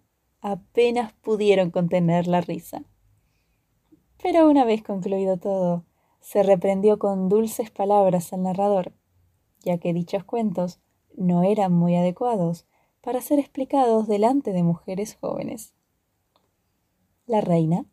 apenas 0.41 1.13
pudieron 1.13 1.71
contener 1.71 2.27
la 2.27 2.41
risa. 2.41 2.83
Pero 4.21 4.49
una 4.49 4.65
vez 4.65 4.83
concluido 4.83 5.37
todo, 5.37 5.85
se 6.19 6.43
reprendió 6.43 6.99
con 6.99 7.29
dulces 7.29 7.71
palabras 7.71 8.33
al 8.33 8.43
narrador, 8.43 8.93
ya 9.61 9.77
que 9.77 9.93
dichos 9.93 10.23
cuentos 10.23 10.79
no 11.15 11.43
eran 11.43 11.71
muy 11.71 11.95
adecuados 11.95 12.65
para 13.01 13.21
ser 13.21 13.39
explicados 13.39 14.07
delante 14.07 14.51
de 14.51 14.63
mujeres 14.63 15.17
jóvenes. 15.19 15.73
La 17.25 17.41
reina, 17.41 17.85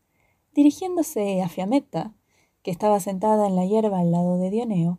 dirigiéndose 0.52 1.42
a 1.42 1.48
Fiametta, 1.48 2.15
que 2.66 2.72
estaba 2.72 2.98
sentada 2.98 3.46
en 3.46 3.54
la 3.54 3.64
hierba 3.64 4.00
al 4.00 4.10
lado 4.10 4.38
de 4.38 4.50
Dioneo, 4.50 4.98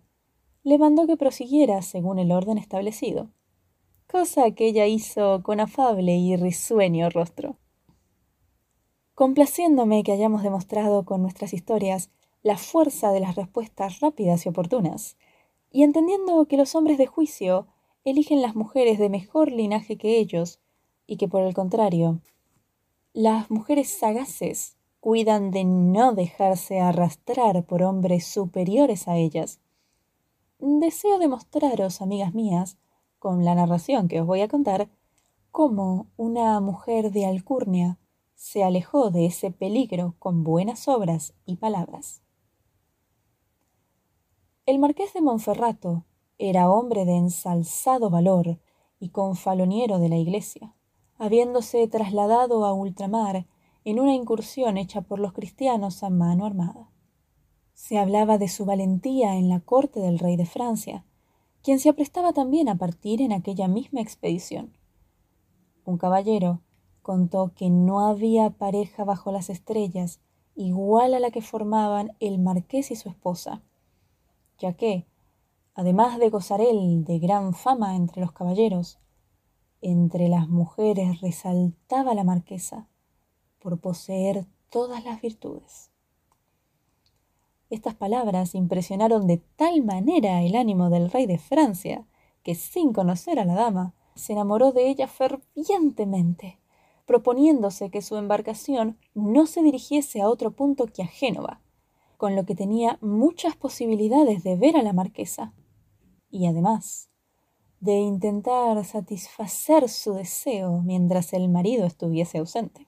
le 0.63 0.77
mandó 0.77 1.05
que 1.05 1.17
prosiguiera 1.17 1.81
según 1.81 2.17
el 2.17 2.31
orden 2.31 2.57
establecido, 2.57 3.29
cosa 4.09 4.49
que 4.51 4.67
ella 4.67 4.85
hizo 4.85 5.43
con 5.43 5.59
afable 5.59 6.15
y 6.15 6.37
risueño 6.37 7.09
rostro. 7.09 7.57
Complaciéndome 9.15 10.03
que 10.03 10.13
hayamos 10.13 10.43
demostrado 10.43 11.03
con 11.03 11.21
nuestras 11.21 11.51
historias 11.51 12.09
la 12.41 12.57
fuerza 12.57 13.11
de 13.11 13.19
las 13.19 13.35
respuestas 13.35 13.99
rápidas 13.99 14.45
y 14.45 14.49
oportunas, 14.49 15.17
y 15.69 15.83
entendiendo 15.83 16.45
que 16.45 16.55
los 16.55 16.73
hombres 16.73 16.97
de 16.97 17.07
juicio 17.07 17.67
eligen 18.05 18.41
las 18.41 18.55
mujeres 18.55 18.97
de 18.97 19.09
mejor 19.09 19.51
linaje 19.51 19.97
que 19.97 20.19
ellos, 20.19 20.61
y 21.05 21.17
que 21.17 21.27
por 21.27 21.41
el 21.41 21.53
contrario, 21.53 22.21
las 23.11 23.51
mujeres 23.51 23.89
sagaces 23.89 24.76
cuidan 24.99 25.51
de 25.51 25.63
no 25.63 26.13
dejarse 26.13 26.79
arrastrar 26.79 27.65
por 27.65 27.83
hombres 27.83 28.25
superiores 28.25 29.07
a 29.07 29.15
ellas. 29.17 29.59
Deseo 30.59 31.19
demostraros, 31.19 32.01
amigas 32.01 32.33
mías, 32.33 32.77
con 33.19 33.45
la 33.45 33.55
narración 33.55 34.07
que 34.07 34.21
os 34.21 34.27
voy 34.27 34.41
a 34.41 34.47
contar, 34.47 34.89
cómo 35.51 36.07
una 36.17 36.59
mujer 36.59 37.11
de 37.11 37.25
alcurnia 37.25 37.99
se 38.35 38.63
alejó 38.63 39.09
de 39.09 39.25
ese 39.25 39.51
peligro 39.51 40.15
con 40.19 40.43
buenas 40.43 40.87
obras 40.87 41.33
y 41.45 41.55
palabras. 41.55 42.21
El 44.65 44.79
marqués 44.79 45.13
de 45.13 45.21
Monferrato 45.21 46.05
era 46.37 46.69
hombre 46.69 47.05
de 47.05 47.15
ensalzado 47.15 48.09
valor 48.09 48.59
y 48.99 49.09
confaloniero 49.09 49.97
de 49.97 50.09
la 50.09 50.17
iglesia, 50.17 50.75
habiéndose 51.17 51.87
trasladado 51.87 52.65
a 52.65 52.73
ultramar 52.73 53.47
en 53.87 54.01
una 54.01 54.13
incursión 54.13 54.75
hecha 54.75 54.99
por 54.99 55.17
los 55.17 55.31
cristianos 55.31 56.03
a 56.03 56.09
mano 56.09 56.45
armada. 56.45 56.91
Se 57.73 57.97
hablaba 57.97 58.37
de 58.37 58.49
su 58.49 58.65
valentía 58.65 59.37
en 59.37 59.47
la 59.47 59.61
corte 59.61 60.01
del 60.01 60.19
rey 60.19 60.35
de 60.35 60.45
Francia, 60.45 61.05
quien 61.63 61.79
se 61.79 61.87
aprestaba 61.87 62.33
también 62.33 62.67
a 62.67 62.77
partir 62.77 63.21
en 63.21 63.31
aquella 63.31 63.69
misma 63.69 64.01
expedición. 64.01 64.73
Un 65.85 65.97
caballero 65.97 66.59
contó 67.01 67.53
que 67.55 67.69
no 67.69 68.05
había 68.05 68.49
pareja 68.49 69.05
bajo 69.05 69.31
las 69.31 69.49
estrellas 69.49 70.19
igual 70.53 71.13
a 71.13 71.21
la 71.21 71.31
que 71.31 71.41
formaban 71.41 72.11
el 72.19 72.39
marqués 72.39 72.91
y 72.91 72.97
su 72.97 73.07
esposa, 73.07 73.61
ya 74.59 74.73
que, 74.73 75.07
además 75.75 76.19
de 76.19 76.29
gozar 76.29 76.59
él 76.59 77.05
de 77.05 77.19
gran 77.19 77.53
fama 77.53 77.95
entre 77.95 78.19
los 78.19 78.33
caballeros, 78.33 78.99
entre 79.79 80.27
las 80.27 80.49
mujeres 80.49 81.21
resaltaba 81.21 82.13
la 82.13 82.25
marquesa 82.25 82.89
por 83.59 83.79
poseer 83.79 84.45
todas 84.69 85.03
las 85.03 85.21
virtudes. 85.21 85.91
Estas 87.69 87.95
palabras 87.95 88.55
impresionaron 88.55 89.27
de 89.27 89.37
tal 89.55 89.83
manera 89.83 90.41
el 90.41 90.55
ánimo 90.55 90.89
del 90.89 91.11
rey 91.11 91.25
de 91.25 91.37
Francia 91.37 92.05
que, 92.43 92.55
sin 92.55 92.93
conocer 92.93 93.39
a 93.39 93.45
la 93.45 93.55
dama, 93.55 93.93
se 94.15 94.33
enamoró 94.33 94.71
de 94.71 94.89
ella 94.89 95.07
fervientemente 95.07 96.59
proponiéndose 97.07 97.89
que 97.89 98.01
su 98.01 98.17
embarcación 98.17 98.99
no 99.15 99.47
se 99.47 99.63
dirigiese 99.63 100.21
a 100.21 100.29
otro 100.29 100.51
punto 100.51 100.87
que 100.87 101.01
a 101.01 101.07
Génova, 101.07 101.61
con 102.17 102.35
lo 102.35 102.45
que 102.45 102.53
tenía 102.53 102.99
muchas 103.01 103.55
posibilidades 103.55 104.43
de 104.43 104.57
ver 104.57 104.75
a 104.75 104.83
la 104.83 104.91
marquesa, 104.91 105.53
y 106.29 106.45
además 106.47 107.09
de 107.79 107.93
intentar 107.93 108.83
satisfacer 108.83 109.87
su 109.87 110.13
deseo 110.13 110.81
mientras 110.83 111.31
el 111.31 111.47
marido 111.47 111.85
estuviese 111.85 112.39
ausente. 112.39 112.87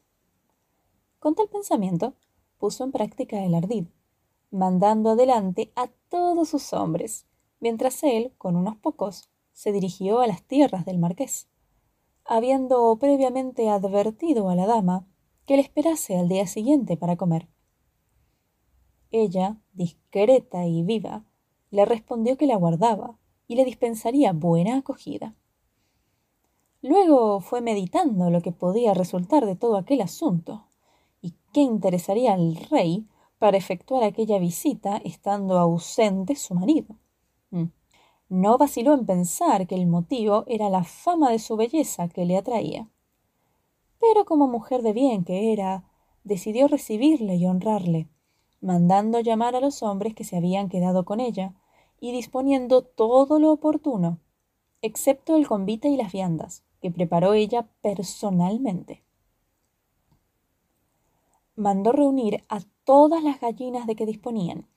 Con 1.20 1.36
tal 1.36 1.48
pensamiento, 1.48 2.14
puso 2.58 2.84
en 2.84 2.92
práctica 2.92 3.44
el 3.44 3.54
ardid, 3.54 3.86
mandando 4.52 5.12
adelante 5.12 5.72
a 5.76 5.88
todos 6.10 6.50
sus 6.50 6.74
hombres, 6.74 7.26
mientras 7.60 8.04
él, 8.04 8.34
con 8.38 8.56
unos 8.56 8.78
pocos, 8.78 9.30
se 9.54 9.72
dirigió 9.72 10.22
a 10.22 10.28
las 10.28 10.44
tierras 10.44 10.86
del 10.86 10.98
marqués 10.98 11.48
habiendo 12.30 12.96
previamente 13.00 13.70
advertido 13.70 14.50
a 14.50 14.56
la 14.56 14.68
dama 14.68 15.08
que 15.48 15.56
le 15.56 15.64
esperase 15.64 16.16
al 16.16 16.30
día 16.30 16.46
siguiente 16.46 16.96
para 16.96 17.16
comer. 17.16 17.48
Ella, 19.10 19.58
discreta 19.74 20.68
y 20.68 20.84
viva, 20.84 21.26
le 21.72 21.86
respondió 21.86 22.38
que 22.38 22.46
la 22.46 22.56
guardaba 22.56 23.18
y 23.48 23.56
le 23.56 23.66
dispensaría 23.66 24.32
buena 24.32 24.78
acogida. 24.78 25.34
Luego 26.84 27.42
fue 27.42 27.62
meditando 27.62 28.30
lo 28.30 28.42
que 28.42 28.52
podía 28.52 28.94
resultar 28.94 29.48
de 29.48 29.56
todo 29.56 29.78
aquel 29.78 30.02
asunto 30.02 30.68
qué 31.54 31.62
interesaría 31.62 32.34
al 32.34 32.56
rey 32.70 33.08
para 33.40 33.58
efectuar 33.58 34.04
aquella 34.04 34.38
visita 34.38 34.98
estando 34.98 35.58
ausente 35.58 36.36
su 36.36 36.54
marido. 36.54 36.96
Mm. 37.52 37.66
No 38.30 38.58
vaciló 38.58 38.94
en 38.94 39.06
pensar 39.06 39.66
que 39.66 39.76
el 39.76 39.88
motivo 39.88 40.44
era 40.48 40.70
la 40.70 40.84
fama 40.84 41.32
de 41.32 41.40
su 41.40 41.56
belleza 41.56 42.10
que 42.10 42.26
le 42.26 42.38
atraía. 42.38 42.88
Pero 44.00 44.26
como 44.26 44.48
mujer 44.48 44.82
de 44.82 44.94
bien 44.94 45.24
que 45.24 45.52
era, 45.52 45.86
decidió 46.24 46.68
recibirle 46.68 47.36
y 47.36 47.46
honrarle, 47.46 48.08
mandando 48.62 49.20
llamar 49.20 49.56
a 49.56 49.62
los 49.62 49.82
hombres 49.82 50.14
que 50.14 50.24
se 50.24 50.38
habían 50.38 50.70
quedado 50.70 51.06
con 51.06 51.20
ella 51.20 51.56
y 52.00 52.12
disponiendo 52.12 52.84
todo 52.84 53.40
lo 53.40 53.52
oportuno, 53.52 54.20
excepto 54.82 55.36
el 55.36 55.48
convite 55.48 55.90
y 55.90 55.98
las 55.98 56.12
viandas, 56.12 56.64
que 56.82 56.92
preparó 56.92 57.34
ella 57.34 57.68
personalmente. 57.82 59.04
Mandó 61.60 61.92
reunir 61.92 62.46
a 62.48 62.62
todas 62.86 63.22
las 63.22 63.42
gallinas 63.42 63.86
de 63.86 63.98
que 63.98 64.06
disponían 64.06 64.70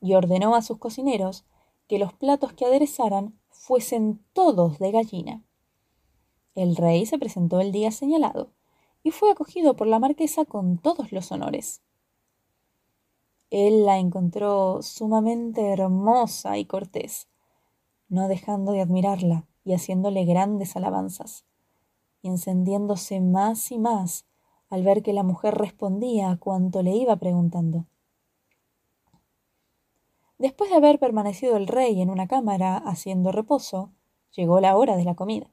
y 0.00 0.14
ordenó 0.14 0.54
a 0.54 0.62
sus 0.62 0.78
cocineros 0.78 1.44
que 1.88 1.98
los 1.98 2.12
platos 2.12 2.52
que 2.52 2.64
aderezaran 2.64 3.36
fuesen 3.50 4.24
todos 4.34 4.78
de 4.78 4.92
gallina. 4.92 5.42
El 6.54 6.76
rey 6.76 7.06
se 7.06 7.18
presentó 7.18 7.58
el 7.58 7.72
día 7.72 7.90
señalado 7.90 8.52
y 9.02 9.10
fue 9.10 9.32
acogido 9.32 9.74
por 9.74 9.88
la 9.88 9.98
marquesa 9.98 10.44
con 10.44 10.78
todos 10.78 11.10
los 11.10 11.32
honores. 11.32 11.82
Él 13.50 13.84
la 13.84 13.98
encontró 13.98 14.80
sumamente 14.80 15.66
hermosa 15.72 16.56
y 16.56 16.66
cortés, 16.66 17.26
no 18.08 18.28
dejando 18.28 18.70
de 18.70 18.82
admirarla 18.82 19.48
y 19.64 19.72
haciéndole 19.72 20.24
grandes 20.24 20.76
alabanzas, 20.76 21.44
y 22.22 22.28
encendiéndose 22.28 23.20
más 23.20 23.72
y 23.72 23.80
más 23.80 24.24
al 24.68 24.82
ver 24.82 25.02
que 25.02 25.12
la 25.12 25.22
mujer 25.22 25.54
respondía 25.54 26.30
a 26.30 26.36
cuanto 26.36 26.82
le 26.82 26.94
iba 26.94 27.16
preguntando. 27.16 27.86
Después 30.38 30.70
de 30.70 30.76
haber 30.76 30.98
permanecido 30.98 31.56
el 31.56 31.66
rey 31.66 32.00
en 32.00 32.10
una 32.10 32.28
cámara 32.28 32.76
haciendo 32.76 33.32
reposo, 33.32 33.90
llegó 34.36 34.60
la 34.60 34.76
hora 34.76 34.96
de 34.96 35.04
la 35.04 35.14
comida. 35.14 35.50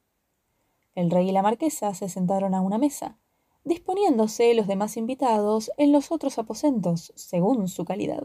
El 0.94 1.10
rey 1.10 1.30
y 1.30 1.32
la 1.32 1.42
marquesa 1.42 1.94
se 1.94 2.08
sentaron 2.08 2.54
a 2.54 2.62
una 2.62 2.78
mesa, 2.78 3.18
disponiéndose 3.64 4.54
los 4.54 4.68
demás 4.68 4.96
invitados 4.96 5.72
en 5.78 5.92
los 5.92 6.12
otros 6.12 6.38
aposentos, 6.38 7.12
según 7.16 7.68
su 7.68 7.84
calidad. 7.84 8.24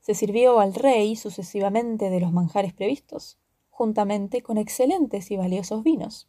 Se 0.00 0.14
sirvió 0.14 0.58
al 0.58 0.74
rey 0.74 1.16
sucesivamente 1.16 2.08
de 2.08 2.20
los 2.20 2.32
manjares 2.32 2.72
previstos, 2.72 3.38
juntamente 3.68 4.42
con 4.42 4.56
excelentes 4.56 5.30
y 5.30 5.36
valiosos 5.36 5.82
vinos, 5.82 6.28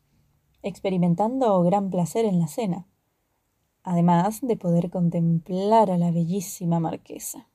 experimentando 0.64 1.62
gran 1.64 1.90
placer 1.90 2.26
en 2.26 2.40
la 2.40 2.48
cena, 2.48 2.88
además 3.84 4.40
de 4.42 4.58
poder 4.58 4.90
contemplar 4.90 5.92
a 5.92 5.98
la 5.98 6.12
bellísima 6.12 6.80
marquesa. 6.80 7.48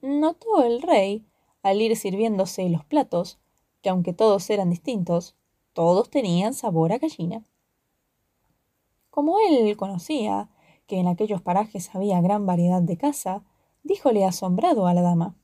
Notó 0.00 0.62
el 0.64 0.82
rey, 0.82 1.26
al 1.62 1.80
ir 1.80 1.96
sirviéndose 1.96 2.68
los 2.68 2.84
platos, 2.84 3.38
que 3.80 3.88
aunque 3.88 4.12
todos 4.12 4.48
eran 4.50 4.70
distintos, 4.70 5.36
todos 5.72 6.10
tenían 6.10 6.54
sabor 6.54 6.92
a 6.92 6.98
gallina. 6.98 7.44
Como 9.10 9.38
él 9.48 9.76
conocía 9.76 10.50
que 10.86 10.98
en 10.98 11.08
aquellos 11.08 11.40
parajes 11.40 11.94
había 11.94 12.20
gran 12.20 12.46
variedad 12.46 12.82
de 12.82 12.96
caza, 12.96 13.44
díjole 13.82 14.24
asombrado 14.24 14.86
a 14.86 14.94
la 14.94 15.02
dama. 15.02 15.36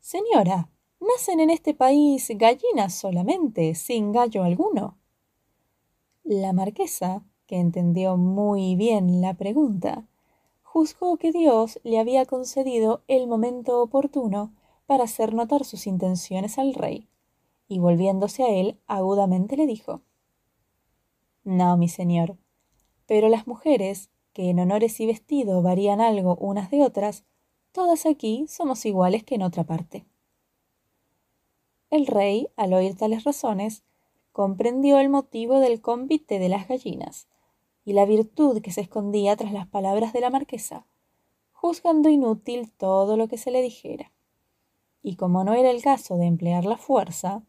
Señora, 0.00 0.68
¿nacen 1.02 1.40
en 1.40 1.50
este 1.50 1.74
país 1.74 2.30
gallinas 2.36 2.94
solamente, 2.94 3.74
sin 3.74 4.12
gallo 4.12 4.44
alguno? 4.44 4.98
La 6.22 6.52
marquesa, 6.52 7.24
que 7.46 7.56
entendió 7.58 8.16
muy 8.16 8.76
bien 8.76 9.20
la 9.20 9.34
pregunta, 9.34 10.06
juzgó 10.62 11.16
que 11.16 11.32
Dios 11.32 11.80
le 11.82 11.98
había 11.98 12.24
concedido 12.24 13.02
el 13.08 13.26
momento 13.26 13.82
oportuno 13.82 14.54
para 14.86 15.04
hacer 15.04 15.34
notar 15.34 15.64
sus 15.64 15.86
intenciones 15.86 16.58
al 16.58 16.74
rey, 16.74 17.08
y 17.66 17.80
volviéndose 17.80 18.44
a 18.44 18.48
él 18.48 18.78
agudamente 18.86 19.56
le 19.56 19.66
dijo 19.66 20.02
No, 21.42 21.76
mi 21.76 21.88
señor, 21.88 22.36
pero 23.06 23.28
las 23.28 23.46
mujeres, 23.46 24.10
que 24.32 24.50
en 24.50 24.60
honores 24.60 25.00
y 25.00 25.06
vestido 25.06 25.62
varían 25.62 26.00
algo 26.00 26.36
unas 26.36 26.70
de 26.70 26.82
otras, 26.82 27.24
todas 27.72 28.06
aquí 28.06 28.46
somos 28.48 28.86
iguales 28.86 29.24
que 29.24 29.34
en 29.34 29.42
otra 29.42 29.64
parte. 29.64 30.06
El 31.92 32.06
rey, 32.06 32.48
al 32.56 32.72
oír 32.72 32.96
tales 32.96 33.24
razones, 33.24 33.84
comprendió 34.32 34.98
el 34.98 35.10
motivo 35.10 35.60
del 35.60 35.82
convite 35.82 36.38
de 36.38 36.48
las 36.48 36.66
gallinas, 36.66 37.28
y 37.84 37.92
la 37.92 38.06
virtud 38.06 38.62
que 38.62 38.72
se 38.72 38.80
escondía 38.80 39.36
tras 39.36 39.52
las 39.52 39.66
palabras 39.66 40.14
de 40.14 40.22
la 40.22 40.30
marquesa, 40.30 40.86
juzgando 41.52 42.08
inútil 42.08 42.72
todo 42.72 43.18
lo 43.18 43.28
que 43.28 43.36
se 43.36 43.50
le 43.50 43.60
dijera. 43.60 44.10
Y 45.02 45.16
como 45.16 45.44
no 45.44 45.52
era 45.52 45.70
el 45.70 45.82
caso 45.82 46.16
de 46.16 46.24
emplear 46.24 46.64
la 46.64 46.78
fuerza, 46.78 47.42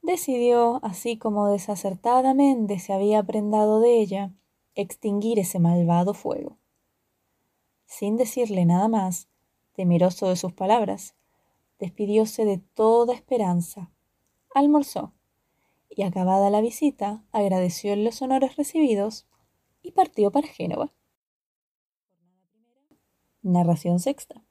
decidió, 0.00 0.80
así 0.82 1.18
como 1.18 1.48
desacertadamente 1.48 2.78
se 2.78 2.94
había 2.94 3.22
prendado 3.22 3.80
de 3.80 4.00
ella, 4.00 4.32
extinguir 4.76 5.38
ese 5.38 5.58
malvado 5.58 6.14
fuego. 6.14 6.56
Sin 7.84 8.16
decirle 8.16 8.64
nada 8.64 8.88
más, 8.88 9.28
temeroso 9.74 10.30
de 10.30 10.36
sus 10.36 10.54
palabras, 10.54 11.17
despidióse 11.78 12.44
de 12.44 12.58
toda 12.58 13.14
esperanza, 13.14 13.90
almorzó, 14.54 15.12
y 15.88 16.02
acabada 16.02 16.50
la 16.50 16.60
visita, 16.60 17.24
agradeció 17.32 17.96
los 17.96 18.22
honores 18.22 18.56
recibidos 18.56 19.26
y 19.82 19.92
partió 19.92 20.30
para 20.30 20.48
Génova. 20.48 20.92
Narración 23.42 23.98
sexta. 23.98 24.44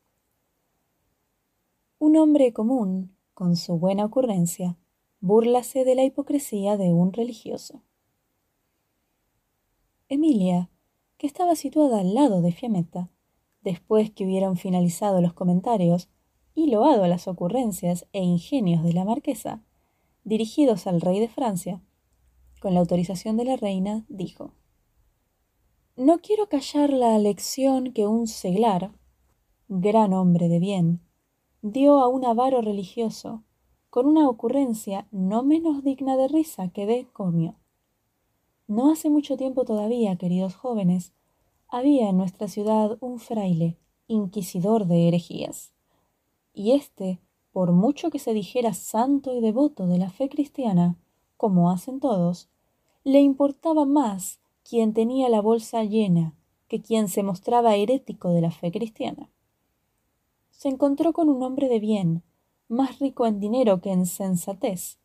Un 2.00 2.18
hombre 2.18 2.54
común, 2.54 3.16
con 3.34 3.56
su 3.56 3.78
buena 3.78 4.06
ocurrencia, 4.06 4.78
búrlase 5.20 5.84
de 5.84 5.96
la 5.96 6.04
hipocresía 6.04 6.78
de 6.78 6.94
un 6.94 7.14
religioso. 7.14 7.82
Emilia, 10.10 10.70
que 11.18 11.28
estaba 11.28 11.56
situada 11.56 12.00
al 12.00 12.14
lado 12.14 12.42
de 12.42 12.52
Fiametta, 12.52 13.10
después 13.62 14.12
que 14.12 14.26
hubieron 14.26 14.58
finalizado 14.58 15.22
los 15.22 15.34
comentarios 15.34 16.10
y 16.58 16.72
loado 16.72 17.06
las 17.06 17.28
ocurrencias 17.28 18.08
e 18.12 18.24
ingenios 18.24 18.84
de 18.84 18.92
la 18.92 19.06
marquesa, 19.06 19.62
dirigidos 20.24 20.88
al 20.88 21.00
rey 21.00 21.20
de 21.20 21.30
Francia, 21.30 21.82
con 22.60 22.74
la 22.74 22.80
autorización 22.80 23.38
de 23.38 23.46
la 23.46 23.56
reina, 23.58 24.06
dijo 24.10 24.52
no 25.98 26.20
quiero 26.20 26.48
callar 26.48 26.94
la 26.94 27.18
lección 27.18 27.92
que 27.92 28.06
un 28.06 28.28
seglar, 28.28 28.92
gran 29.68 30.14
hombre 30.14 30.48
de 30.48 30.60
bien, 30.60 31.02
dio 31.64 32.00
a 32.00 32.08
un 32.08 32.24
avaro 32.24 32.62
religioso, 32.62 33.44
con 33.90 34.06
una 34.06 34.30
ocurrencia 34.30 35.08
no 35.10 35.42
menos 35.42 35.84
digna 35.84 36.16
de 36.16 36.28
risa 36.28 36.70
que 36.70 36.86
de 36.86 37.08
comio. 37.14 37.56
No 38.68 38.92
hace 38.92 39.10
mucho 39.10 39.38
tiempo 39.38 39.66
todavía, 39.66 40.16
queridos 40.18 40.56
jóvenes, 40.56 41.14
había 41.68 42.10
en 42.10 42.18
nuestra 42.18 42.48
ciudad 42.48 43.00
un 43.00 43.18
fraile, 43.18 43.80
inquisidor 44.06 44.86
de 44.86 45.08
herejías. 45.08 45.74
Y 46.58 46.72
éste, 46.72 47.20
por 47.52 47.72
mucho 47.72 48.10
que 48.10 48.18
se 48.18 48.34
dijera 48.34 48.74
santo 48.74 49.32
y 49.32 49.42
devoto 49.42 49.86
de 49.86 50.00
la 50.00 50.10
fe 50.10 50.28
cristiana, 50.28 50.96
como 51.38 51.70
hacen 51.70 52.00
todos, 52.00 52.50
le 53.04 53.20
importaba 53.20 53.86
más 53.86 54.40
quien 54.68 54.96
tenía 54.96 55.30
la 55.30 55.40
bolsa 55.40 55.84
llena 55.84 56.34
que 56.68 56.82
quien 56.82 57.10
se 57.10 57.22
mostraba 57.22 57.76
herético 57.76 58.30
de 58.30 58.42
la 58.42 58.50
fe 58.50 58.72
cristiana. 58.72 59.30
Se 60.50 60.68
encontró 60.68 61.14
con 61.14 61.30
un 61.30 61.44
hombre 61.44 61.70
de 61.70 61.80
bien, 61.80 62.24
más 62.68 62.98
rico 62.98 63.28
en 63.28 63.40
dinero 63.40 63.80
que 63.80 63.92
en 63.92 64.08
sensatez, 64.08 64.98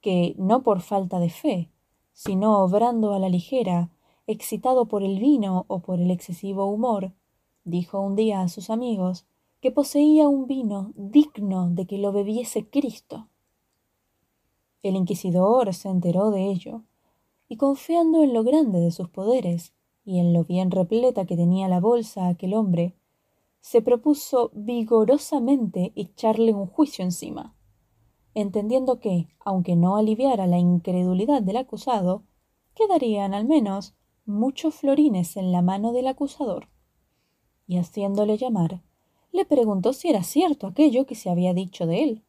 que, 0.00 0.36
no 0.38 0.62
por 0.62 0.82
falta 0.82 1.18
de 1.18 1.30
fe, 1.30 1.68
sino 2.12 2.62
obrando 2.62 3.12
a 3.12 3.18
la 3.18 3.28
ligera, 3.28 3.90
excitado 4.28 4.86
por 4.86 5.02
el 5.02 5.18
vino 5.18 5.64
o 5.66 5.80
por 5.80 5.98
el 5.98 6.12
excesivo 6.12 6.66
humor, 6.66 7.10
dijo 7.64 8.00
un 8.00 8.14
día 8.14 8.42
a 8.42 8.48
sus 8.48 8.70
amigos 8.70 9.26
que 9.62 9.70
poseía 9.70 10.28
un 10.28 10.48
vino 10.48 10.92
digno 10.96 11.70
de 11.70 11.86
que 11.86 11.96
lo 11.96 12.10
bebiese 12.10 12.68
Cristo. 12.68 13.28
El 14.82 14.96
inquisidor 14.96 15.72
se 15.72 15.88
enteró 15.88 16.32
de 16.32 16.50
ello 16.50 16.82
y 17.48 17.58
confiando 17.58 18.24
en 18.24 18.34
lo 18.34 18.42
grande 18.42 18.80
de 18.80 18.90
sus 18.90 19.08
poderes 19.08 19.72
y 20.04 20.18
en 20.18 20.32
lo 20.32 20.42
bien 20.42 20.72
repleta 20.72 21.26
que 21.26 21.36
tenía 21.36 21.68
la 21.68 21.78
bolsa 21.78 22.26
aquel 22.26 22.54
hombre, 22.54 22.96
se 23.60 23.82
propuso 23.82 24.50
vigorosamente 24.52 25.92
echarle 25.94 26.52
un 26.52 26.66
juicio 26.66 27.04
encima, 27.04 27.54
entendiendo 28.34 28.98
que, 28.98 29.28
aunque 29.44 29.76
no 29.76 29.96
aliviara 29.96 30.48
la 30.48 30.58
incredulidad 30.58 31.40
del 31.40 31.58
acusado, 31.58 32.24
quedarían 32.74 33.32
al 33.32 33.44
menos 33.44 33.94
muchos 34.26 34.74
florines 34.74 35.36
en 35.36 35.52
la 35.52 35.62
mano 35.62 35.92
del 35.92 36.08
acusador. 36.08 36.66
Y 37.68 37.76
haciéndole 37.76 38.36
llamar, 38.36 38.82
le 39.32 39.44
preguntó 39.44 39.92
si 39.92 40.08
era 40.08 40.22
cierto 40.22 40.66
aquello 40.66 41.06
que 41.06 41.14
se 41.14 41.30
había 41.30 41.54
dicho 41.54 41.86
de 41.86 42.04
él, 42.04 42.24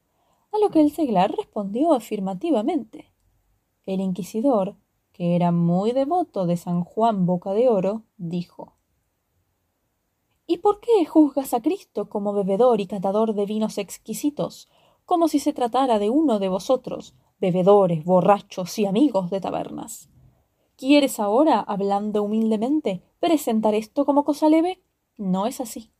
a 0.51 0.57
lo 0.59 0.69
que 0.69 0.81
el 0.81 0.91
seglar 0.91 1.35
respondió 1.35 1.93
afirmativamente. 1.93 3.11
El 3.85 3.99
inquisidor, 3.99 4.75
que 5.11 5.35
era 5.35 5.51
muy 5.51 5.91
devoto 5.91 6.45
de 6.45 6.57
San 6.57 6.83
Juan 6.83 7.25
Boca 7.25 7.53
de 7.53 7.69
Oro, 7.69 8.03
dijo 8.17 8.73
¿Y 10.47 10.57
por 10.57 10.79
qué 10.79 11.05
juzgas 11.05 11.53
a 11.53 11.61
Cristo 11.61 12.09
como 12.09 12.33
bebedor 12.33 12.81
y 12.81 12.87
catador 12.87 13.33
de 13.33 13.45
vinos 13.45 13.77
exquisitos, 13.77 14.69
como 15.05 15.27
si 15.27 15.39
se 15.39 15.53
tratara 15.53 15.99
de 15.99 16.09
uno 16.09 16.39
de 16.39 16.49
vosotros, 16.49 17.15
bebedores, 17.39 18.03
borrachos 18.03 18.77
y 18.79 18.85
amigos 18.85 19.29
de 19.29 19.41
tabernas? 19.41 20.09
¿Quieres 20.75 21.19
ahora, 21.19 21.59
hablando 21.59 22.23
humildemente, 22.23 23.03
presentar 23.19 23.73
esto 23.73 24.05
como 24.05 24.23
cosa 24.23 24.49
leve? 24.49 24.81
No 25.17 25.45
es 25.45 25.61
así. 25.61 25.91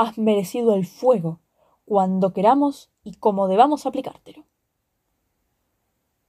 Has 0.00 0.16
merecido 0.16 0.74
el 0.74 0.86
fuego, 0.86 1.40
cuando 1.84 2.32
queramos 2.32 2.88
y 3.02 3.14
como 3.14 3.48
debamos 3.48 3.84
aplicártelo. 3.84 4.44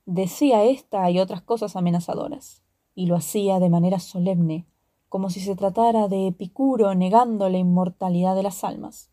Decía 0.07 0.63
esta 0.63 1.07
y 1.11 1.19
otras 1.19 1.43
cosas 1.43 1.75
amenazadoras, 1.75 2.63
y 2.95 3.05
lo 3.05 3.15
hacía 3.15 3.59
de 3.59 3.69
manera 3.69 3.99
solemne, 3.99 4.65
como 5.07 5.29
si 5.29 5.39
se 5.39 5.55
tratara 5.55 6.07
de 6.07 6.25
Epicuro 6.25 6.95
negando 6.95 7.47
la 7.47 7.59
inmortalidad 7.59 8.33
de 8.33 8.41
las 8.41 8.63
almas. 8.63 9.11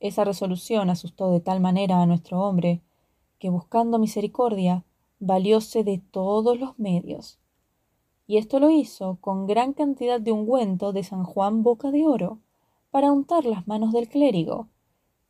Esa 0.00 0.24
resolución 0.24 0.90
asustó 0.90 1.30
de 1.30 1.38
tal 1.38 1.60
manera 1.60 2.02
a 2.02 2.06
nuestro 2.06 2.40
hombre, 2.40 2.82
que 3.38 3.50
buscando 3.50 4.00
misericordia, 4.00 4.84
valióse 5.20 5.84
de 5.84 5.98
todos 5.98 6.58
los 6.58 6.76
medios. 6.76 7.38
Y 8.26 8.38
esto 8.38 8.58
lo 8.58 8.68
hizo 8.70 9.18
con 9.20 9.46
gran 9.46 9.74
cantidad 9.74 10.20
de 10.20 10.32
ungüento 10.32 10.92
de 10.92 11.04
San 11.04 11.22
Juan 11.22 11.62
Boca 11.62 11.92
de 11.92 12.04
Oro, 12.04 12.40
para 12.92 13.10
untar 13.10 13.46
las 13.46 13.66
manos 13.66 13.92
del 13.92 14.06
clérigo, 14.06 14.68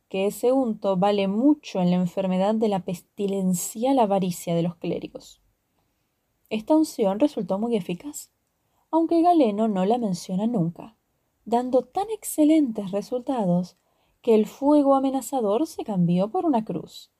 que 0.09 0.27
ese 0.27 0.51
unto 0.51 0.97
vale 0.97 1.29
mucho 1.29 1.79
en 1.79 1.91
la 1.91 1.95
enfermedad 1.95 2.53
de 2.53 2.67
la 2.67 2.83
pestilencial 2.83 3.99
avaricia 3.99 4.53
de 4.53 4.63
los 4.63 4.75
clérigos. 4.75 5.41
Esta 6.49 6.75
unción 6.75 7.21
resultó 7.21 7.57
muy 7.57 7.77
eficaz, 7.77 8.29
aunque 8.91 9.21
Galeno 9.21 9.69
no 9.69 9.85
la 9.85 9.97
menciona 9.97 10.45
nunca, 10.45 10.97
dando 11.45 11.83
tan 11.83 12.09
excelentes 12.11 12.91
resultados 12.91 13.77
que 14.21 14.35
el 14.35 14.45
fuego 14.45 14.93
amenazador 14.93 15.65
se 15.65 15.85
cambió 15.85 16.29
por 16.29 16.45
una 16.45 16.65
cruz, 16.65 17.11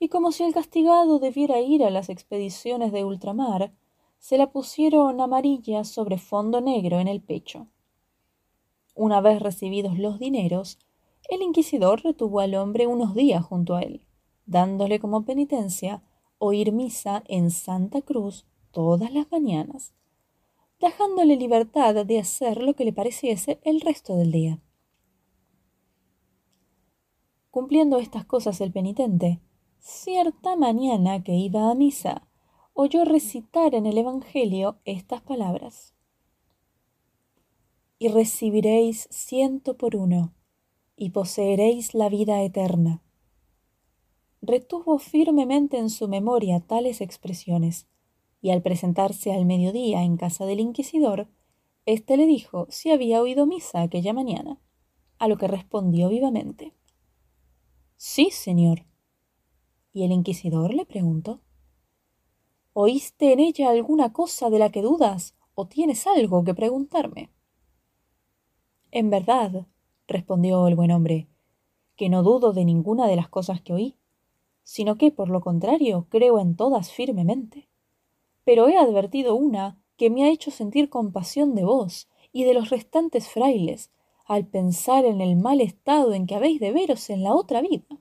y 0.00 0.08
como 0.08 0.32
si 0.32 0.42
el 0.42 0.52
castigado 0.52 1.20
debiera 1.20 1.60
ir 1.60 1.84
a 1.84 1.90
las 1.90 2.08
expediciones 2.08 2.90
de 2.90 3.04
ultramar, 3.04 3.72
se 4.18 4.38
la 4.38 4.50
pusieron 4.50 5.20
amarilla 5.20 5.84
sobre 5.84 6.18
fondo 6.18 6.60
negro 6.60 6.98
en 6.98 7.06
el 7.06 7.22
pecho. 7.22 7.68
Una 8.94 9.20
vez 9.20 9.42
recibidos 9.42 9.98
los 9.98 10.18
dineros, 10.18 10.78
el 11.28 11.42
inquisidor 11.42 12.02
retuvo 12.02 12.40
al 12.40 12.54
hombre 12.54 12.86
unos 12.86 13.14
días 13.14 13.44
junto 13.44 13.74
a 13.74 13.82
él, 13.82 14.06
dándole 14.46 15.00
como 15.00 15.24
penitencia 15.24 16.02
oír 16.38 16.72
misa 16.72 17.24
en 17.26 17.50
Santa 17.50 18.02
Cruz 18.02 18.46
todas 18.70 19.12
las 19.12 19.30
mañanas, 19.32 19.94
dejándole 20.80 21.36
libertad 21.36 22.04
de 22.04 22.18
hacer 22.18 22.62
lo 22.62 22.74
que 22.74 22.84
le 22.84 22.92
pareciese 22.92 23.58
el 23.62 23.80
resto 23.80 24.16
del 24.16 24.30
día. 24.30 24.60
Cumpliendo 27.50 27.98
estas 27.98 28.24
cosas 28.24 28.60
el 28.60 28.72
penitente, 28.72 29.40
cierta 29.78 30.56
mañana 30.56 31.22
que 31.22 31.34
iba 31.34 31.70
a 31.70 31.74
misa, 31.74 32.26
oyó 32.74 33.04
recitar 33.04 33.74
en 33.74 33.86
el 33.86 33.96
Evangelio 33.96 34.78
estas 34.84 35.22
palabras. 35.22 35.93
Y 38.04 38.08
recibiréis 38.08 39.08
ciento 39.10 39.78
por 39.78 39.96
uno 39.96 40.34
y 40.94 41.08
poseeréis 41.08 41.94
la 41.94 42.10
vida 42.10 42.42
eterna. 42.42 43.02
Retuvo 44.42 44.98
firmemente 44.98 45.78
en 45.78 45.88
su 45.88 46.06
memoria 46.06 46.60
tales 46.60 47.00
expresiones, 47.00 47.86
y 48.42 48.50
al 48.50 48.60
presentarse 48.60 49.32
al 49.32 49.46
mediodía 49.46 50.02
en 50.02 50.18
casa 50.18 50.44
del 50.44 50.60
inquisidor, 50.60 51.28
éste 51.86 52.18
le 52.18 52.26
dijo 52.26 52.66
si 52.68 52.90
había 52.90 53.22
oído 53.22 53.46
misa 53.46 53.80
aquella 53.80 54.12
mañana, 54.12 54.60
a 55.18 55.26
lo 55.26 55.38
que 55.38 55.48
respondió 55.48 56.10
vivamente. 56.10 56.74
Sí, 57.96 58.28
señor. 58.30 58.84
Y 59.94 60.04
el 60.04 60.12
inquisidor 60.12 60.74
le 60.74 60.84
preguntó 60.84 61.40
¿Oíste 62.74 63.32
en 63.32 63.40
ella 63.40 63.70
alguna 63.70 64.12
cosa 64.12 64.50
de 64.50 64.58
la 64.58 64.70
que 64.70 64.82
dudas 64.82 65.34
o 65.54 65.66
tienes 65.68 66.06
algo 66.06 66.44
que 66.44 66.52
preguntarme? 66.52 67.30
En 68.94 69.10
verdad, 69.10 69.66
respondió 70.06 70.68
el 70.68 70.76
buen 70.76 70.92
hombre, 70.92 71.26
que 71.96 72.08
no 72.08 72.22
dudo 72.22 72.52
de 72.52 72.64
ninguna 72.64 73.08
de 73.08 73.16
las 73.16 73.28
cosas 73.28 73.60
que 73.60 73.72
oí, 73.72 73.96
sino 74.62 74.94
que, 74.94 75.10
por 75.10 75.30
lo 75.30 75.40
contrario, 75.40 76.06
creo 76.10 76.38
en 76.38 76.54
todas 76.54 76.92
firmemente. 76.92 77.68
Pero 78.44 78.68
he 78.68 78.76
advertido 78.76 79.34
una 79.34 79.82
que 79.96 80.10
me 80.10 80.22
ha 80.22 80.30
hecho 80.30 80.52
sentir 80.52 80.90
compasión 80.90 81.56
de 81.56 81.64
vos 81.64 82.08
y 82.30 82.44
de 82.44 82.54
los 82.54 82.70
restantes 82.70 83.28
frailes, 83.28 83.90
al 84.26 84.46
pensar 84.46 85.04
en 85.04 85.20
el 85.20 85.34
mal 85.34 85.60
estado 85.60 86.14
en 86.14 86.28
que 86.28 86.36
habéis 86.36 86.60
de 86.60 86.70
veros 86.70 87.10
en 87.10 87.24
la 87.24 87.34
otra 87.34 87.62
vida. 87.62 88.00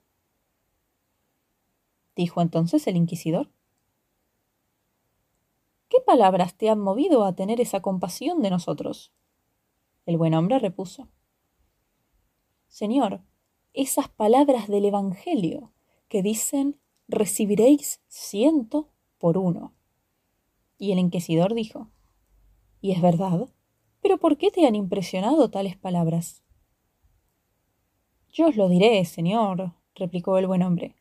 Dijo 2.16 2.40
entonces 2.40 2.86
el 2.86 2.98
inquisidor. 2.98 3.50
¿Qué 5.90 5.98
palabras 6.06 6.56
te 6.56 6.70
han 6.70 6.80
movido 6.80 7.26
a 7.26 7.34
tener 7.34 7.60
esa 7.60 7.82
compasión 7.82 8.44
de 8.44 8.52
nosotros? 8.52 9.12
El 10.06 10.18
buen 10.18 10.34
hombre 10.34 10.60
repuso. 10.60 11.08
Señor, 12.68 13.22
esas 13.74 14.10
palabras 14.10 14.68
del 14.68 14.86
Evangelio 14.86 15.72
que 16.10 16.22
dicen 16.22 16.80
recibiréis 17.08 18.02
ciento 18.08 18.90
por 19.18 19.38
uno. 19.38 19.74
Y 20.78 20.92
el 20.92 21.00
inquisidor 21.00 21.54
dijo, 21.54 21.90
¿y 22.82 22.92
es 22.92 23.02
verdad? 23.02 23.50
¿Pero 24.02 24.18
por 24.18 24.38
qué 24.38 24.52
te 24.52 24.68
han 24.68 24.76
impresionado 24.76 25.50
tales 25.50 25.78
palabras? 25.78 26.44
Yo 28.32 28.48
os 28.48 28.56
lo 28.56 28.68
diré, 28.68 29.06
señor, 29.06 29.74
replicó 29.96 30.38
el 30.38 30.48
buen 30.48 30.64
hombre. 30.64 30.96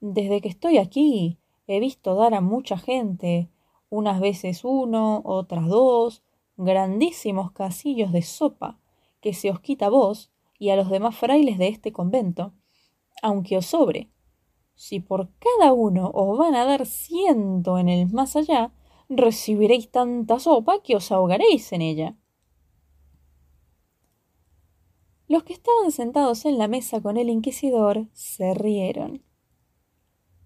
Desde 0.00 0.40
que 0.40 0.48
estoy 0.48 0.78
aquí 0.78 1.38
he 1.66 1.80
visto 1.80 2.14
dar 2.14 2.32
a 2.32 2.40
mucha 2.40 2.78
gente, 2.78 3.50
unas 3.90 4.20
veces 4.20 4.64
uno, 4.64 5.20
otras 5.24 5.66
dos, 5.66 6.22
grandísimos 6.64 7.52
casillos 7.52 8.12
de 8.12 8.22
sopa, 8.22 8.78
que 9.20 9.34
se 9.34 9.50
os 9.50 9.60
quita 9.60 9.88
vos 9.88 10.30
y 10.58 10.70
a 10.70 10.76
los 10.76 10.90
demás 10.90 11.16
frailes 11.16 11.58
de 11.58 11.68
este 11.68 11.92
convento, 11.92 12.52
aunque 13.22 13.56
os 13.56 13.66
sobre. 13.66 14.10
Si 14.74 15.00
por 15.00 15.28
cada 15.38 15.72
uno 15.72 16.10
os 16.14 16.38
van 16.38 16.54
a 16.54 16.64
dar 16.64 16.86
ciento 16.86 17.78
en 17.78 17.88
el 17.88 18.10
más 18.10 18.36
allá, 18.36 18.72
recibiréis 19.08 19.90
tanta 19.90 20.38
sopa 20.38 20.82
que 20.82 20.96
os 20.96 21.10
ahogaréis 21.12 21.72
en 21.72 21.82
ella. 21.82 22.16
Los 25.28 25.44
que 25.44 25.52
estaban 25.52 25.92
sentados 25.92 26.44
en 26.44 26.58
la 26.58 26.66
mesa 26.66 27.00
con 27.00 27.16
el 27.16 27.28
inquisidor 27.28 28.08
se 28.12 28.52
rieron. 28.54 29.22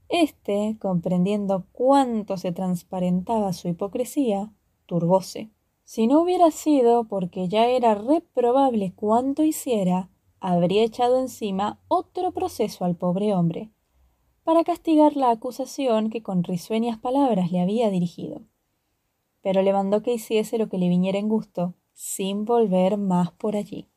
Este, 0.08 0.76
comprendiendo 0.78 1.66
cuánto 1.72 2.36
se 2.36 2.52
transparentaba 2.52 3.52
su 3.52 3.68
hipocresía, 3.68 4.52
turbóse. 4.86 5.53
Si 5.84 6.06
no 6.06 6.22
hubiera 6.22 6.50
sido 6.50 7.04
porque 7.04 7.48
ya 7.48 7.66
era 7.66 7.94
reprobable 7.94 8.94
cuanto 8.94 9.44
hiciera, 9.44 10.10
habría 10.40 10.82
echado 10.82 11.20
encima 11.20 11.80
otro 11.88 12.32
proceso 12.32 12.84
al 12.84 12.96
pobre 12.96 13.34
hombre, 13.34 13.70
para 14.44 14.64
castigar 14.64 15.16
la 15.16 15.30
acusación 15.30 16.10
que 16.10 16.22
con 16.22 16.42
risueñas 16.42 16.98
palabras 16.98 17.52
le 17.52 17.60
había 17.60 17.90
dirigido. 17.90 18.42
Pero 19.42 19.62
le 19.62 19.72
mandó 19.72 20.02
que 20.02 20.14
hiciese 20.14 20.58
lo 20.58 20.68
que 20.68 20.78
le 20.78 20.88
viniera 20.88 21.18
en 21.18 21.28
gusto, 21.28 21.74
sin 21.92 22.44
volver 22.44 22.96
más 22.98 23.32
por 23.32 23.56
allí. 23.56 23.88